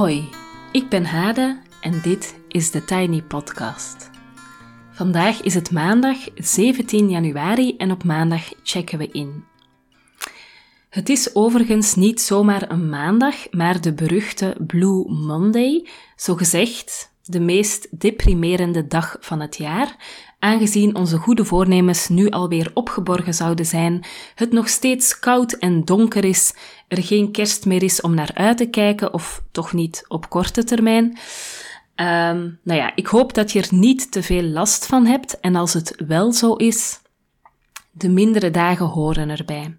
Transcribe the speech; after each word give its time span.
Hoi, 0.00 0.28
ik 0.72 0.88
ben 0.88 1.04
Hade 1.04 1.60
en 1.80 2.00
dit 2.02 2.40
is 2.48 2.70
de 2.70 2.84
Tiny 2.84 3.22
Podcast. 3.22 4.10
Vandaag 4.90 5.42
is 5.42 5.54
het 5.54 5.70
maandag 5.70 6.16
17 6.34 7.10
januari 7.10 7.76
en 7.76 7.90
op 7.90 8.04
maandag 8.04 8.52
checken 8.62 8.98
we 8.98 9.08
in. 9.12 9.44
Het 10.88 11.08
is 11.08 11.34
overigens 11.34 11.94
niet 11.94 12.20
zomaar 12.20 12.70
een 12.70 12.88
maandag, 12.88 13.50
maar 13.50 13.80
de 13.80 13.94
beruchte 13.94 14.56
Blue 14.66 15.10
Monday, 15.10 15.88
zogezegd 16.16 17.12
de 17.22 17.40
meest 17.40 18.00
deprimerende 18.00 18.86
dag 18.86 19.16
van 19.20 19.40
het 19.40 19.56
jaar, 19.56 19.96
aangezien 20.40 20.96
onze 20.96 21.16
goede 21.16 21.44
voornemens 21.44 22.08
nu 22.08 22.30
alweer 22.30 22.70
opgeborgen 22.74 23.34
zouden 23.34 23.66
zijn, 23.66 24.04
het 24.34 24.52
nog 24.52 24.68
steeds 24.68 25.18
koud 25.18 25.52
en 25.52 25.84
donker 25.84 26.24
is, 26.24 26.54
er 26.88 27.02
geen 27.02 27.32
kerst 27.32 27.66
meer 27.66 27.82
is 27.82 28.00
om 28.00 28.14
naar 28.14 28.30
uit 28.34 28.56
te 28.56 28.66
kijken, 28.66 29.12
of 29.12 29.42
toch 29.50 29.72
niet 29.72 30.04
op 30.08 30.28
korte 30.28 30.64
termijn. 30.64 31.04
Um, 31.04 32.58
nou 32.62 32.80
ja, 32.80 32.92
ik 32.94 33.06
hoop 33.06 33.34
dat 33.34 33.52
je 33.52 33.60
er 33.60 33.68
niet 33.70 34.12
te 34.12 34.22
veel 34.22 34.42
last 34.42 34.86
van 34.86 35.06
hebt 35.06 35.40
en 35.40 35.56
als 35.56 35.72
het 35.72 35.94
wel 36.06 36.32
zo 36.32 36.54
is, 36.54 37.00
de 37.90 38.08
mindere 38.08 38.50
dagen 38.50 38.86
horen 38.86 39.30
erbij. 39.30 39.76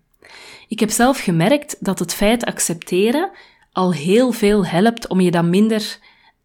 Ik 0.67 0.80
heb 0.80 0.89
zelf 0.89 1.19
gemerkt 1.19 1.78
dat 1.80 2.00
het 2.00 2.13
feit 2.13 2.45
accepteren 2.45 3.31
al 3.72 3.94
heel 3.94 4.31
veel 4.31 4.66
helpt 4.66 5.07
om 5.07 5.19
je 5.19 5.31
dan 5.31 5.50
minder 5.50 6.00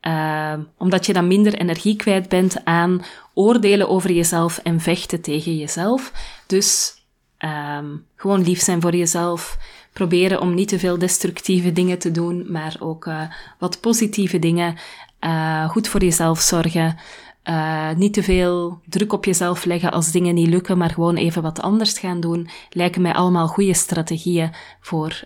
uh, 0.06 0.52
omdat 0.78 1.06
je 1.06 1.12
dan 1.12 1.26
minder 1.26 1.54
energie 1.54 1.96
kwijt 1.96 2.28
bent 2.28 2.64
aan 2.64 3.02
oordelen 3.34 3.88
over 3.88 4.12
jezelf 4.12 4.58
en 4.58 4.80
vechten 4.80 5.20
tegen 5.20 5.56
jezelf. 5.56 6.12
Dus 6.46 6.94
um, 7.38 8.04
gewoon 8.16 8.42
lief 8.42 8.60
zijn 8.60 8.80
voor 8.80 8.96
jezelf. 8.96 9.58
Proberen 9.92 10.40
om 10.40 10.54
niet 10.54 10.68
te 10.68 10.78
veel 10.78 10.98
destructieve 10.98 11.72
dingen 11.72 11.98
te 11.98 12.10
doen, 12.10 12.46
maar 12.52 12.76
ook 12.80 13.06
uh, 13.06 13.20
wat 13.58 13.80
positieve 13.80 14.38
dingen. 14.38 14.74
Uh, 15.20 15.68
goed 15.70 15.88
voor 15.88 16.02
jezelf 16.02 16.40
zorgen. 16.40 16.96
Uh, 17.44 17.90
niet 17.94 18.12
te 18.12 18.22
veel 18.22 18.80
druk 18.84 19.12
op 19.12 19.24
jezelf 19.24 19.64
leggen 19.64 19.92
als 19.92 20.10
dingen 20.10 20.34
niet 20.34 20.48
lukken, 20.48 20.78
maar 20.78 20.90
gewoon 20.90 21.16
even 21.16 21.42
wat 21.42 21.60
anders 21.60 21.98
gaan 21.98 22.20
doen. 22.20 22.48
Lijken 22.70 23.02
mij 23.02 23.12
allemaal 23.12 23.48
goede 23.48 23.74
strategieën 23.74 24.50
voor 24.80 25.22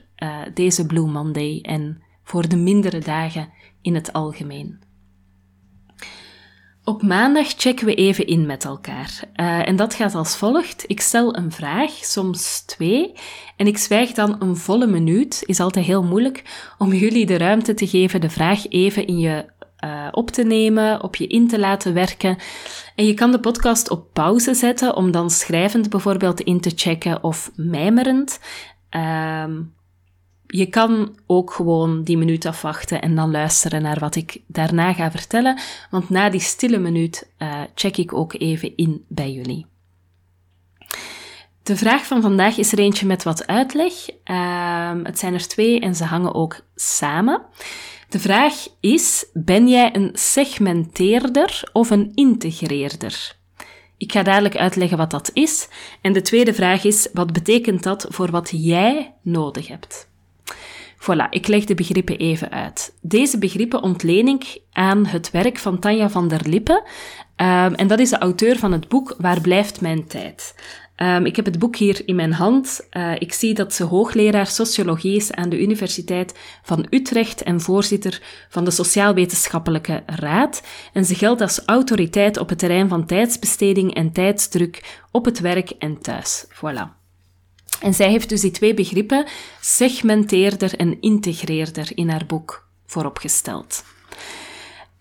deze 0.55 0.86
Blue 0.86 1.06
Monday 1.06 1.58
en 1.62 2.03
voor 2.31 2.48
de 2.48 2.56
mindere 2.56 2.98
dagen 2.98 3.48
in 3.83 3.95
het 3.95 4.12
algemeen. 4.12 4.81
Op 6.84 7.03
maandag 7.03 7.47
checken 7.56 7.86
we 7.86 7.95
even 7.95 8.27
in 8.27 8.47
met 8.47 8.64
elkaar. 8.64 9.20
Uh, 9.36 9.69
en 9.69 9.77
dat 9.77 9.95
gaat 9.95 10.14
als 10.14 10.36
volgt. 10.36 10.84
Ik 10.86 11.01
stel 11.01 11.36
een 11.36 11.53
vraag, 11.53 11.91
soms 11.91 12.61
twee, 12.61 13.12
en 13.56 13.67
ik 13.67 13.78
zwijg 13.78 14.12
dan 14.12 14.36
een 14.39 14.56
volle 14.56 14.86
minuut. 14.86 15.42
Is 15.47 15.61
altijd 15.61 15.86
heel 15.86 16.03
moeilijk 16.03 16.73
om 16.78 16.92
jullie 16.92 17.27
de 17.27 17.39
ruimte 17.39 17.75
te 17.75 17.86
geven 17.86 18.20
de 18.20 18.31
vraag 18.31 18.69
even 18.69 19.06
in 19.06 19.19
je 19.19 19.45
uh, 19.84 20.08
op 20.11 20.31
te 20.31 20.42
nemen, 20.42 21.03
op 21.03 21.17
je 21.17 21.27
in 21.27 21.48
te 21.48 21.58
laten 21.58 21.95
werken. 21.95 22.36
En 22.95 23.06
je 23.06 23.14
kan 23.14 23.31
de 23.31 23.41
podcast 23.41 23.91
op 23.91 24.12
pauze 24.12 24.55
zetten 24.55 24.97
om 24.97 25.11
dan 25.11 25.31
schrijvend 25.31 25.91
bijvoorbeeld 25.91 26.41
in 26.41 26.61
te 26.61 26.73
checken 26.75 27.23
of 27.23 27.51
mijmerend. 27.55 28.41
Uh, 28.91 29.45
je 30.50 30.66
kan 30.66 31.18
ook 31.27 31.52
gewoon 31.52 32.02
die 32.02 32.18
minuut 32.18 32.46
afwachten 32.46 33.00
en 33.00 33.14
dan 33.14 33.30
luisteren 33.30 33.83
naar 33.83 33.98
wat 33.98 34.16
ik 34.16 34.40
daarna 34.46 34.92
ga 34.92 35.11
vertellen, 35.11 35.58
want 35.90 36.08
na 36.08 36.30
die 36.30 36.40
stille 36.40 36.78
minuut 36.78 37.30
uh, 37.38 37.61
check 37.74 37.96
ik 37.96 38.12
ook 38.12 38.34
even 38.34 38.77
in 38.77 39.05
bij 39.08 39.33
jullie. 39.33 39.66
De 41.62 41.77
vraag 41.77 42.06
van 42.06 42.22
vandaag 42.22 42.56
is 42.56 42.72
er 42.72 42.78
eentje 42.78 43.06
met 43.06 43.22
wat 43.22 43.46
uitleg. 43.46 43.92
Uh, 44.24 44.92
het 45.02 45.18
zijn 45.18 45.34
er 45.34 45.48
twee 45.48 45.80
en 45.80 45.94
ze 45.94 46.05
hangen 46.05 46.34
ook 46.34 46.61
samen. 46.74 47.42
De 48.08 48.18
vraag 48.18 48.55
is: 48.80 49.27
ben 49.32 49.68
jij 49.68 49.94
een 49.94 50.11
segmenteerder 50.12 51.62
of 51.72 51.90
een 51.90 52.12
integreerder? 52.14 53.38
Ik 53.96 54.12
ga 54.12 54.22
dadelijk 54.22 54.56
uitleggen 54.56 54.98
wat 54.98 55.11
dat 55.11 55.30
is. 55.32 55.68
En 56.00 56.12
de 56.12 56.22
tweede 56.22 56.55
vraag 56.55 56.84
is: 56.84 57.08
wat 57.12 57.32
betekent 57.32 57.82
dat 57.82 58.06
voor 58.08 58.30
wat 58.30 58.50
jij 58.52 59.14
nodig 59.22 59.68
hebt? 59.68 60.10
Voilà, 61.00 61.28
ik 61.30 61.46
leg 61.46 61.64
de 61.64 61.74
begrippen 61.74 62.16
even 62.16 62.50
uit. 62.50 62.92
Deze 63.00 63.38
begrippen 63.38 63.83
ontleen 63.83 64.28
ik 64.28 64.61
aan 64.72 65.06
het 65.06 65.30
werk 65.30 65.58
van 65.58 65.78
Tanja 65.78 66.11
van 66.11 66.28
der 66.28 66.40
Lippe. 66.44 66.83
Um, 67.36 67.74
en 67.74 67.86
dat 67.86 67.98
is 67.98 68.11
de 68.11 68.18
auteur 68.18 68.58
van 68.58 68.72
het 68.72 68.88
boek 68.88 69.14
Waar 69.18 69.40
blijft 69.40 69.80
mijn 69.80 70.06
tijd? 70.06 70.55
Um, 70.96 71.27
ik 71.27 71.36
heb 71.36 71.44
het 71.44 71.58
boek 71.58 71.77
hier 71.77 72.02
in 72.05 72.14
mijn 72.14 72.33
hand. 72.33 72.88
Uh, 72.92 73.12
ik 73.18 73.33
zie 73.33 73.55
dat 73.55 73.74
ze 73.74 73.84
hoogleraar 73.84 74.46
sociologie 74.46 75.16
is 75.16 75.33
aan 75.33 75.48
de 75.48 75.61
Universiteit 75.61 76.38
van 76.62 76.86
Utrecht 76.90 77.42
en 77.42 77.61
voorzitter 77.61 78.22
van 78.48 78.64
de 78.64 78.70
Sociaal-Wetenschappelijke 78.70 80.02
Raad. 80.06 80.62
En 80.92 81.05
ze 81.05 81.14
geldt 81.14 81.40
als 81.40 81.62
autoriteit 81.67 82.38
op 82.38 82.48
het 82.48 82.58
terrein 82.58 82.88
van 82.88 83.06
tijdsbesteding 83.06 83.94
en 83.94 84.12
tijdsdruk 84.12 85.00
op 85.11 85.24
het 85.24 85.40
werk 85.40 85.70
en 85.70 86.00
thuis. 86.00 86.46
Voilà. 86.55 86.99
En 87.80 87.95
zij 87.95 88.11
heeft 88.11 88.29
dus 88.29 88.41
die 88.41 88.51
twee 88.51 88.74
begrippen, 88.74 89.27
segmenteerder 89.61 90.77
en 90.77 91.01
integreerder, 91.01 91.91
in 91.95 92.08
haar 92.08 92.27
boek 92.27 92.68
vooropgesteld. 92.86 93.85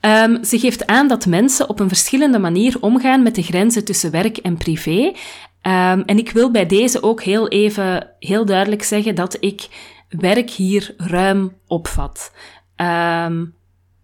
Um, 0.01 0.43
ze 0.43 0.59
geeft 0.59 0.87
aan 0.87 1.07
dat 1.07 1.25
mensen 1.25 1.69
op 1.69 1.79
een 1.79 1.87
verschillende 1.87 2.39
manier 2.39 2.77
omgaan 2.79 3.23
met 3.23 3.35
de 3.35 3.43
grenzen 3.43 3.85
tussen 3.85 4.11
werk 4.11 4.37
en 4.37 4.57
privé. 4.57 5.13
Um, 5.61 6.01
en 6.01 6.17
ik 6.17 6.31
wil 6.31 6.51
bij 6.51 6.65
deze 6.65 7.03
ook 7.03 7.23
heel 7.23 7.47
even 7.47 8.09
heel 8.19 8.45
duidelijk 8.45 8.83
zeggen 8.83 9.15
dat 9.15 9.37
ik 9.39 9.67
werk 10.09 10.49
hier 10.49 10.93
ruim 10.97 11.57
opvat. 11.67 12.31
Um, 12.75 13.53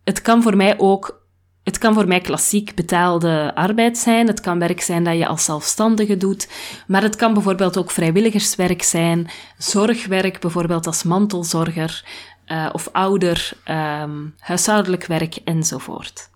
het 0.03 0.21
kan 0.21 0.41
voor 0.41 0.55
mij 0.55 0.79
ook 0.79 1.24
het 1.65 1.77
kan 1.77 1.93
voor 1.93 2.07
mij 2.07 2.21
klassiek 2.21 2.75
betaalde 2.75 3.51
arbeid 3.55 3.97
zijn. 3.97 4.27
Het 4.27 4.39
kan 4.39 4.59
werk 4.59 4.81
zijn 4.81 5.03
dat 5.03 5.17
je 5.17 5.27
als 5.27 5.43
zelfstandige 5.43 6.17
doet. 6.17 6.47
Maar 6.87 7.01
het 7.01 7.15
kan 7.15 7.33
bijvoorbeeld 7.33 7.77
ook 7.77 7.91
vrijwilligerswerk 7.91 8.83
zijn. 8.83 9.29
Zorgwerk, 9.57 10.39
bijvoorbeeld 10.39 10.87
als 10.87 11.03
mantelzorger. 11.03 12.05
Uh, 12.47 12.69
of 12.71 12.89
ouder, 12.91 13.51
um, 14.01 14.35
huishoudelijk 14.39 15.05
werk 15.05 15.35
enzovoort. 15.43 16.29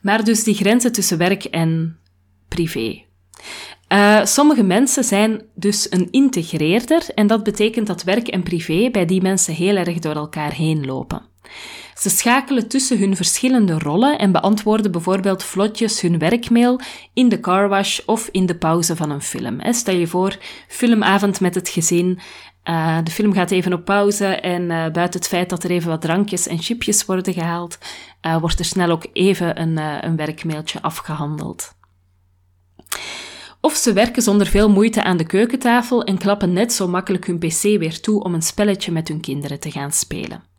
Maar 0.00 0.24
dus 0.24 0.44
die 0.44 0.54
grenzen 0.54 0.92
tussen 0.92 1.18
werk 1.18 1.44
en 1.44 1.98
privé. 2.48 3.02
Uh, 3.88 4.24
sommige 4.24 4.62
mensen 4.62 5.04
zijn 5.04 5.42
dus 5.54 5.86
een 5.90 6.08
integreerder 6.10 7.08
en 7.14 7.26
dat 7.26 7.42
betekent 7.42 7.86
dat 7.86 8.02
werk 8.02 8.28
en 8.28 8.42
privé 8.42 8.90
bij 8.90 9.06
die 9.06 9.22
mensen 9.22 9.54
heel 9.54 9.76
erg 9.76 9.98
door 9.98 10.14
elkaar 10.14 10.52
heen 10.52 10.86
lopen. 10.86 11.31
Ze 11.94 12.10
schakelen 12.10 12.68
tussen 12.68 12.98
hun 12.98 13.16
verschillende 13.16 13.78
rollen 13.78 14.18
en 14.18 14.32
beantwoorden 14.32 14.92
bijvoorbeeld 14.92 15.44
vlotjes 15.44 16.00
hun 16.00 16.18
werkmail 16.18 16.80
in 17.12 17.28
de 17.28 17.40
carwash 17.40 18.00
of 18.06 18.28
in 18.30 18.46
de 18.46 18.56
pauze 18.56 18.96
van 18.96 19.10
een 19.10 19.22
film. 19.22 19.60
Stel 19.70 19.94
je 19.94 20.06
voor, 20.06 20.36
filmavond 20.68 21.40
met 21.40 21.54
het 21.54 21.68
gezin. 21.68 22.18
Uh, 22.64 22.98
de 23.04 23.10
film 23.10 23.32
gaat 23.32 23.50
even 23.50 23.72
op 23.72 23.84
pauze 23.84 24.26
en 24.26 24.62
uh, 24.62 24.68
buiten 24.68 25.20
het 25.20 25.28
feit 25.28 25.50
dat 25.50 25.64
er 25.64 25.70
even 25.70 25.88
wat 25.88 26.00
drankjes 26.00 26.46
en 26.46 26.58
chipjes 26.58 27.04
worden 27.04 27.34
gehaald, 27.34 27.78
uh, 28.26 28.36
wordt 28.40 28.58
er 28.58 28.64
snel 28.64 28.90
ook 28.90 29.06
even 29.12 29.60
een, 29.60 29.76
een 29.76 30.16
werkmailtje 30.16 30.82
afgehandeld. 30.82 31.74
Of 33.60 33.74
ze 33.74 33.92
werken 33.92 34.22
zonder 34.22 34.46
veel 34.46 34.70
moeite 34.70 35.02
aan 35.02 35.16
de 35.16 35.26
keukentafel 35.26 36.04
en 36.04 36.18
klappen 36.18 36.52
net 36.52 36.72
zo 36.72 36.88
makkelijk 36.88 37.26
hun 37.26 37.38
pc 37.38 37.62
weer 37.62 38.00
toe 38.00 38.22
om 38.22 38.34
een 38.34 38.42
spelletje 38.42 38.92
met 38.92 39.08
hun 39.08 39.20
kinderen 39.20 39.60
te 39.60 39.70
gaan 39.70 39.92
spelen. 39.92 40.51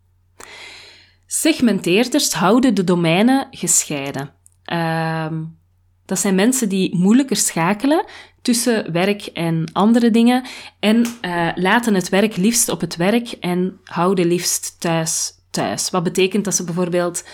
Segmenteerders 1.40 2.32
houden 2.32 2.74
de 2.74 2.84
domeinen 2.84 3.46
gescheiden. 3.50 4.30
Uh, 4.72 5.26
dat 6.06 6.18
zijn 6.18 6.34
mensen 6.34 6.68
die 6.68 6.96
moeilijker 6.96 7.36
schakelen 7.36 8.04
tussen 8.42 8.92
werk 8.92 9.26
en 9.26 9.70
andere 9.72 10.10
dingen 10.10 10.44
en 10.78 11.06
uh, 11.22 11.48
laten 11.54 11.94
het 11.94 12.08
werk 12.08 12.36
liefst 12.36 12.68
op 12.68 12.80
het 12.80 12.96
werk 12.96 13.30
en 13.30 13.80
houden 13.84 14.26
liefst 14.26 14.80
thuis 14.80 15.32
thuis. 15.50 15.90
Wat 15.90 16.02
betekent 16.02 16.44
dat 16.44 16.54
ze 16.54 16.64
bijvoorbeeld 16.64 17.24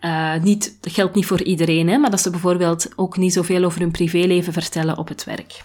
uh, 0.00 0.42
niet, 0.42 0.78
dat 0.80 0.92
geldt 0.92 1.14
niet 1.14 1.26
voor 1.26 1.42
iedereen, 1.42 1.88
hè, 1.88 1.98
maar 1.98 2.10
dat 2.10 2.20
ze 2.20 2.30
bijvoorbeeld 2.30 2.88
ook 2.96 3.16
niet 3.16 3.32
zoveel 3.32 3.64
over 3.64 3.80
hun 3.80 3.90
privéleven 3.90 4.52
vertellen 4.52 4.98
op 4.98 5.08
het 5.08 5.24
werk 5.24 5.64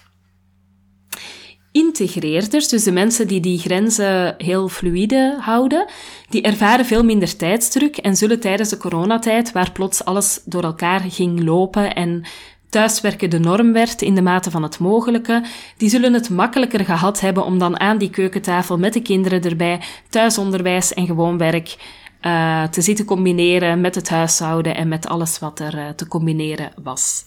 integreerders, 1.72 2.68
dus 2.68 2.82
de 2.82 2.92
mensen 2.92 3.28
die 3.28 3.40
die 3.40 3.58
grenzen 3.58 4.34
heel 4.38 4.68
fluide 4.68 5.36
houden, 5.40 5.86
die 6.28 6.42
ervaren 6.42 6.84
veel 6.84 7.04
minder 7.04 7.36
tijdsdruk 7.36 7.96
en 7.96 8.16
zullen 8.16 8.40
tijdens 8.40 8.68
de 8.68 8.76
coronatijd, 8.76 9.52
waar 9.52 9.72
plots 9.72 10.04
alles 10.04 10.40
door 10.44 10.62
elkaar 10.62 11.00
ging 11.00 11.44
lopen 11.44 11.94
en 11.94 12.24
thuiswerken 12.68 13.30
de 13.30 13.38
norm 13.38 13.72
werd 13.72 14.02
in 14.02 14.14
de 14.14 14.22
mate 14.22 14.50
van 14.50 14.62
het 14.62 14.78
mogelijke, 14.78 15.44
die 15.76 15.88
zullen 15.88 16.12
het 16.12 16.30
makkelijker 16.30 16.84
gehad 16.84 17.20
hebben 17.20 17.44
om 17.44 17.58
dan 17.58 17.80
aan 17.80 17.98
die 17.98 18.10
keukentafel 18.10 18.78
met 18.78 18.92
de 18.92 19.02
kinderen 19.02 19.42
erbij 19.42 19.80
thuisonderwijs 20.08 20.94
en 20.94 21.06
gewoon 21.06 21.38
werk 21.38 21.76
uh, 22.22 22.64
te 22.64 22.80
zitten 22.80 23.04
combineren 23.04 23.80
met 23.80 23.94
het 23.94 24.08
huishouden 24.08 24.74
en 24.74 24.88
met 24.88 25.08
alles 25.08 25.38
wat 25.38 25.60
er 25.60 25.74
uh, 25.74 25.88
te 25.88 26.08
combineren 26.08 26.72
was. 26.82 27.24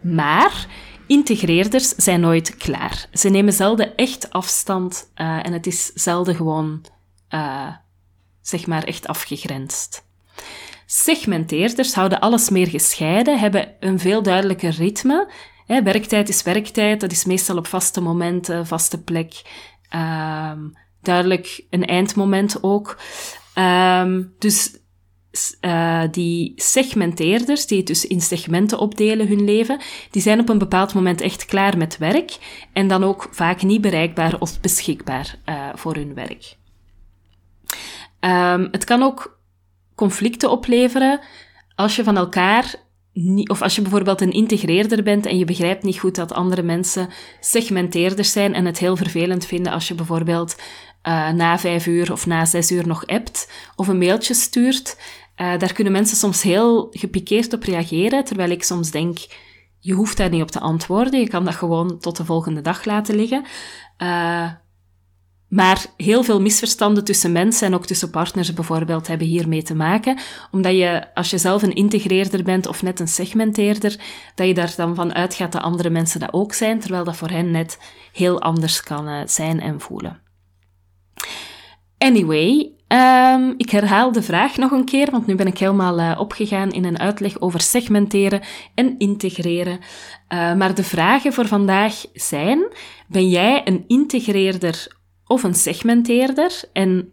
Maar 0.00 0.66
Integreerders 1.06 1.88
zijn 1.88 2.20
nooit 2.20 2.56
klaar. 2.56 3.06
Ze 3.12 3.28
nemen 3.28 3.52
zelden 3.52 3.96
echt 3.96 4.30
afstand 4.30 5.10
uh, 5.16 5.46
en 5.46 5.52
het 5.52 5.66
is 5.66 5.86
zelden 5.86 6.34
gewoon 6.34 6.84
uh, 7.30 7.72
zeg 8.40 8.66
maar 8.66 8.84
echt 8.84 9.06
afgegrensd. 9.06 10.06
Segmenteerders 10.86 11.94
houden 11.94 12.20
alles 12.20 12.50
meer 12.50 12.66
gescheiden, 12.68 13.38
hebben 13.38 13.74
een 13.80 13.98
veel 13.98 14.22
duidelijker 14.22 14.70
ritme. 14.70 15.32
werktijd 15.66 16.28
is 16.28 16.42
werktijd, 16.42 17.00
dat 17.00 17.12
is 17.12 17.24
meestal 17.24 17.56
op 17.56 17.66
vaste 17.66 18.00
momenten, 18.00 18.66
vaste 18.66 19.02
plek. 19.02 19.42
Ehm, 19.88 20.60
duidelijk 21.02 21.64
een 21.70 21.86
eindmoment 21.86 22.62
ook. 22.62 22.98
Ehm, 23.54 24.22
dus 24.38 24.76
uh, 25.60 26.02
die 26.10 26.52
segmenteerders, 26.56 27.66
die 27.66 27.78
het 27.78 27.86
dus 27.86 28.06
in 28.06 28.20
segmenten 28.20 28.78
opdelen 28.78 29.28
hun 29.28 29.44
leven, 29.44 29.80
die 30.10 30.22
zijn 30.22 30.40
op 30.40 30.48
een 30.48 30.58
bepaald 30.58 30.94
moment 30.94 31.20
echt 31.20 31.44
klaar 31.44 31.78
met 31.78 31.98
werk 31.98 32.38
en 32.72 32.88
dan 32.88 33.04
ook 33.04 33.28
vaak 33.30 33.62
niet 33.62 33.80
bereikbaar 33.80 34.40
of 34.40 34.60
beschikbaar 34.60 35.38
uh, 35.48 35.68
voor 35.74 35.94
hun 35.94 36.14
werk. 36.14 36.56
Um, 38.20 38.68
het 38.70 38.84
kan 38.84 39.02
ook 39.02 39.38
conflicten 39.94 40.50
opleveren 40.50 41.20
als 41.74 41.96
je 41.96 42.04
van 42.04 42.16
elkaar 42.16 42.74
of 43.44 43.62
als 43.62 43.74
je 43.74 43.82
bijvoorbeeld 43.82 44.20
een 44.20 44.32
integreerder 44.32 45.02
bent 45.02 45.26
en 45.26 45.38
je 45.38 45.44
begrijpt 45.44 45.82
niet 45.82 45.98
goed 45.98 46.14
dat 46.14 46.32
andere 46.32 46.62
mensen 46.62 47.08
segmenteerders 47.40 48.32
zijn 48.32 48.54
en 48.54 48.64
het 48.64 48.78
heel 48.78 48.96
vervelend 48.96 49.46
vinden 49.46 49.72
als 49.72 49.88
je 49.88 49.94
bijvoorbeeld 49.94 50.56
uh, 51.08 51.30
na 51.30 51.58
vijf 51.58 51.86
uur 51.86 52.12
of 52.12 52.26
na 52.26 52.44
zes 52.44 52.70
uur 52.70 52.86
nog 52.86 53.06
appt 53.06 53.52
of 53.76 53.88
een 53.88 53.98
mailtje 53.98 54.34
stuurt. 54.34 54.96
Uh, 55.36 55.58
daar 55.58 55.72
kunnen 55.72 55.92
mensen 55.92 56.16
soms 56.16 56.42
heel 56.42 56.88
gepikeerd 56.90 57.52
op 57.52 57.62
reageren, 57.62 58.24
terwijl 58.24 58.50
ik 58.50 58.62
soms 58.62 58.90
denk, 58.90 59.18
je 59.78 59.92
hoeft 59.92 60.16
daar 60.16 60.30
niet 60.30 60.42
op 60.42 60.50
te 60.50 60.60
antwoorden, 60.60 61.20
je 61.20 61.28
kan 61.28 61.44
dat 61.44 61.54
gewoon 61.54 61.98
tot 61.98 62.16
de 62.16 62.24
volgende 62.24 62.60
dag 62.60 62.84
laten 62.84 63.14
liggen. 63.14 63.44
Uh, 63.98 64.50
maar 65.48 65.86
heel 65.96 66.22
veel 66.22 66.40
misverstanden 66.40 67.04
tussen 67.04 67.32
mensen 67.32 67.66
en 67.66 67.74
ook 67.74 67.86
tussen 67.86 68.10
partners 68.10 68.52
bijvoorbeeld 68.52 69.06
hebben 69.06 69.26
hiermee 69.26 69.62
te 69.62 69.74
maken. 69.74 70.18
Omdat 70.50 70.72
je, 70.72 71.14
als 71.14 71.30
je 71.30 71.38
zelf 71.38 71.62
een 71.62 71.74
integreerder 71.74 72.42
bent 72.42 72.66
of 72.66 72.82
net 72.82 73.00
een 73.00 73.08
segmenteerder, 73.08 74.00
dat 74.34 74.46
je 74.46 74.54
daar 74.54 74.74
dan 74.76 74.94
van 74.94 75.14
uitgaat 75.14 75.52
dat 75.52 75.62
andere 75.62 75.90
mensen 75.90 76.20
dat 76.20 76.32
ook 76.32 76.52
zijn, 76.52 76.80
terwijl 76.80 77.04
dat 77.04 77.16
voor 77.16 77.30
hen 77.30 77.50
net 77.50 77.78
heel 78.12 78.40
anders 78.40 78.82
kan 78.82 79.08
uh, 79.08 79.20
zijn 79.26 79.60
en 79.60 79.80
voelen. 79.80 80.20
Anyway, 81.98 82.73
um, 82.94 83.54
ik 83.56 83.70
herhaal 83.70 84.12
de 84.12 84.22
vraag 84.22 84.56
nog 84.56 84.70
een 84.70 84.84
keer, 84.84 85.10
want 85.10 85.26
nu 85.26 85.34
ben 85.34 85.46
ik 85.46 85.58
helemaal 85.58 85.98
uh, 85.98 86.16
opgegaan 86.18 86.70
in 86.70 86.84
een 86.84 86.98
uitleg 86.98 87.40
over 87.40 87.60
segmenteren 87.60 88.40
en 88.74 88.98
integreren. 88.98 89.78
Uh, 90.28 90.54
maar 90.54 90.74
de 90.74 90.84
vragen 90.84 91.32
voor 91.32 91.46
vandaag 91.46 92.04
zijn: 92.12 92.72
ben 93.08 93.28
jij 93.28 93.62
een 93.64 93.84
integreerder 93.86 94.96
of 95.26 95.42
een 95.42 95.54
segmenteerder? 95.54 96.62
En 96.72 97.12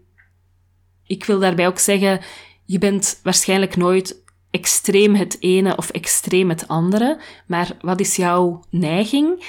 ik 1.06 1.26
wil 1.26 1.40
daarbij 1.40 1.68
ook 1.68 1.80
zeggen, 1.80 2.20
je 2.66 2.78
bent 2.78 3.20
waarschijnlijk 3.24 3.76
nooit 3.76 4.24
extreem 4.52 5.16
het 5.16 5.38
ene 5.40 5.78
of 5.78 5.90
extreem 5.90 6.50
het 6.50 6.68
andere, 6.68 7.20
maar 7.48 7.72
wat 7.82 8.00
is 8.00 8.16
jouw 8.16 8.64
neiging? 8.70 9.44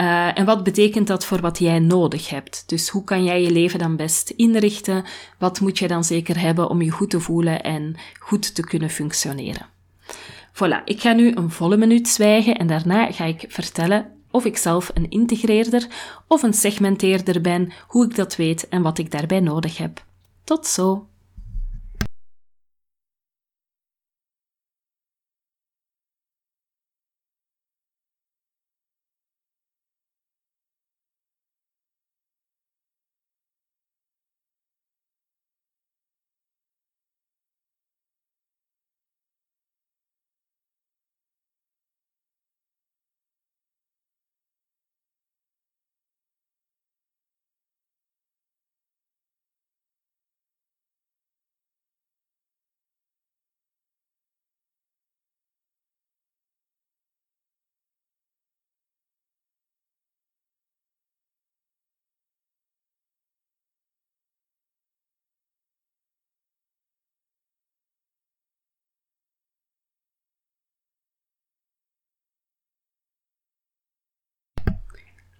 Uh, 0.00 0.38
en 0.38 0.44
wat 0.44 0.64
betekent 0.64 1.06
dat 1.06 1.24
voor 1.24 1.40
wat 1.40 1.58
jij 1.58 1.78
nodig 1.78 2.30
hebt? 2.30 2.62
Dus 2.66 2.88
hoe 2.88 3.04
kan 3.04 3.24
jij 3.24 3.42
je 3.42 3.50
leven 3.50 3.78
dan 3.78 3.96
best 3.96 4.30
inrichten? 4.30 5.04
Wat 5.38 5.60
moet 5.60 5.78
je 5.78 5.88
dan 5.88 6.04
zeker 6.04 6.40
hebben 6.40 6.68
om 6.68 6.82
je 6.82 6.90
goed 6.90 7.10
te 7.10 7.20
voelen 7.20 7.62
en 7.62 7.96
goed 8.18 8.54
te 8.54 8.62
kunnen 8.62 8.90
functioneren? 8.90 9.66
Voilà, 10.52 10.84
ik 10.84 11.00
ga 11.00 11.12
nu 11.12 11.32
een 11.34 11.50
volle 11.50 11.76
minuut 11.76 12.08
zwijgen 12.08 12.56
en 12.56 12.66
daarna 12.66 13.12
ga 13.12 13.24
ik 13.24 13.44
vertellen 13.48 14.12
of 14.30 14.44
ik 14.44 14.56
zelf 14.56 14.90
een 14.94 15.10
integreerder 15.10 15.86
of 16.26 16.42
een 16.42 16.54
segmenteerder 16.54 17.40
ben, 17.40 17.72
hoe 17.86 18.04
ik 18.04 18.14
dat 18.14 18.36
weet 18.36 18.68
en 18.68 18.82
wat 18.82 18.98
ik 18.98 19.10
daarbij 19.10 19.40
nodig 19.40 19.78
heb. 19.78 20.04
Tot 20.44 20.66
zo! 20.66 21.06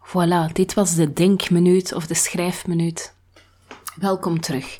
Voilà, 0.08 0.52
dit 0.52 0.74
was 0.74 0.94
de 0.94 1.12
denkminuut 1.12 1.94
of 1.94 2.06
de 2.06 2.14
schrijfminuut. 2.14 3.14
Welkom 3.94 4.40
terug. 4.40 4.78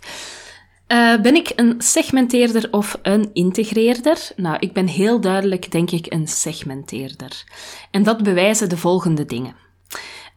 Uh, 0.89 1.21
ben 1.21 1.35
ik 1.35 1.53
een 1.57 1.75
segmenteerder 1.79 2.69
of 2.71 2.99
een 3.03 3.31
integreerder? 3.33 4.31
Nou, 4.37 4.57
ik 4.59 4.73
ben 4.73 4.87
heel 4.87 5.21
duidelijk, 5.21 5.71
denk 5.71 5.91
ik, 5.91 6.13
een 6.13 6.29
segmenteerder. 6.29 7.45
En 7.91 8.03
dat 8.03 8.23
bewijzen 8.23 8.69
de 8.69 8.77
volgende 8.77 9.25
dingen. 9.25 9.55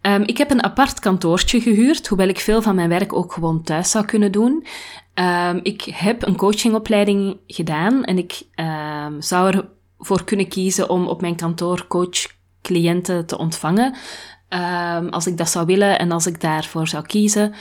Um, 0.02 0.24
ik 0.26 0.38
heb 0.38 0.52
een 0.52 0.64
apart 0.64 1.00
kantoortje 1.00 1.62
gehuurd, 1.62 2.08
hoewel 2.08 2.28
ik 2.28 2.40
veel 2.40 2.62
van 2.62 2.76
mijn 2.76 2.90
werk 2.90 3.14
ook 3.14 3.34
gewoon 3.34 3.64
thuis 3.64 3.92
zou 3.92 4.06
kunnen 4.06 4.32
doen. 4.32 4.66
Um, 5.16 5.60
ik 5.64 5.82
heb 5.82 6.28
een 6.28 6.36
coachingopleiding 6.36 7.38
gedaan 7.48 8.04
en 8.04 8.18
ik 8.18 8.42
um, 8.56 9.22
zou 9.22 9.66
ervoor 10.00 10.24
kunnen 10.24 10.48
kiezen 10.48 10.90
om 10.90 11.08
op 11.08 11.22
mijn 11.22 11.36
kantoor 11.36 11.88
coach 11.88 12.40
cliënten 12.62 13.26
te 13.26 13.38
ontvangen. 13.38 13.96
Um, 14.54 15.10
als 15.10 15.28
ik 15.28 15.38
dat 15.38 15.50
zou 15.50 15.66
willen 15.66 16.00
en 16.00 16.12
als 16.12 16.26
ik 16.26 16.42
daarvoor 16.42 16.88
zou 16.88 17.06
kiezen. 17.06 17.54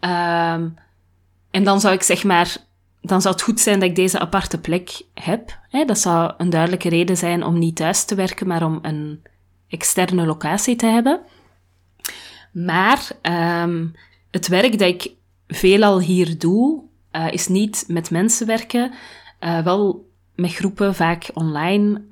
Um, 0.00 0.74
en 1.50 1.64
dan 1.64 1.80
zou 1.80 1.94
ik 1.94 2.02
zeg 2.02 2.24
maar, 2.24 2.56
dan 3.00 3.20
zou 3.20 3.34
het 3.34 3.42
goed 3.42 3.60
zijn 3.60 3.80
dat 3.80 3.88
ik 3.88 3.96
deze 3.96 4.18
aparte 4.18 4.60
plek 4.60 5.02
heb. 5.14 5.58
Hè? 5.68 5.84
Dat 5.84 5.98
zou 5.98 6.32
een 6.36 6.50
duidelijke 6.50 6.88
reden 6.88 7.16
zijn 7.16 7.44
om 7.44 7.58
niet 7.58 7.76
thuis 7.76 8.04
te 8.04 8.14
werken, 8.14 8.46
maar 8.46 8.64
om 8.64 8.78
een 8.82 9.22
externe 9.68 10.26
locatie 10.26 10.76
te 10.76 10.86
hebben. 10.86 11.20
Maar 12.52 13.10
um, 13.62 13.94
het 14.30 14.48
werk 14.48 14.78
dat 14.78 14.88
ik 14.88 15.10
veelal 15.46 16.00
hier 16.00 16.38
doe, 16.38 16.82
uh, 17.12 17.32
is 17.32 17.48
niet 17.48 17.84
met 17.88 18.10
mensen 18.10 18.46
werken, 18.46 18.92
uh, 19.40 19.58
wel 19.58 20.10
met 20.34 20.54
groepen, 20.54 20.94
vaak 20.94 21.30
online, 21.34 22.02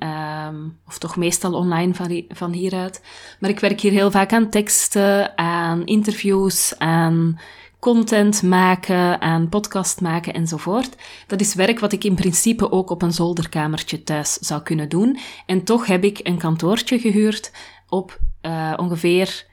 um, 0.48 0.78
of 0.86 0.98
toch 0.98 1.16
meestal 1.16 1.54
online 1.54 1.94
van, 1.94 2.24
van 2.28 2.52
hieruit. 2.52 3.02
Maar 3.40 3.50
ik 3.50 3.60
werk 3.60 3.80
hier 3.80 3.92
heel 3.92 4.10
vaak 4.10 4.32
aan 4.32 4.50
teksten, 4.50 5.38
aan 5.38 5.86
interviews, 5.86 6.78
aan 6.78 7.38
content 7.78 8.42
maken, 8.42 9.20
aan 9.20 9.48
podcast 9.48 10.00
maken 10.00 10.34
enzovoort. 10.34 10.96
Dat 11.26 11.40
is 11.40 11.54
werk 11.54 11.78
wat 11.78 11.92
ik 11.92 12.04
in 12.04 12.14
principe 12.14 12.72
ook 12.72 12.90
op 12.90 13.02
een 13.02 13.12
zolderkamertje 13.12 14.02
thuis 14.02 14.32
zou 14.32 14.62
kunnen 14.62 14.88
doen. 14.88 15.18
En 15.46 15.64
toch 15.64 15.86
heb 15.86 16.04
ik 16.04 16.20
een 16.22 16.38
kantoortje 16.38 16.98
gehuurd 16.98 17.52
op 17.88 18.18
uh, 18.42 18.72
ongeveer, 18.76 19.46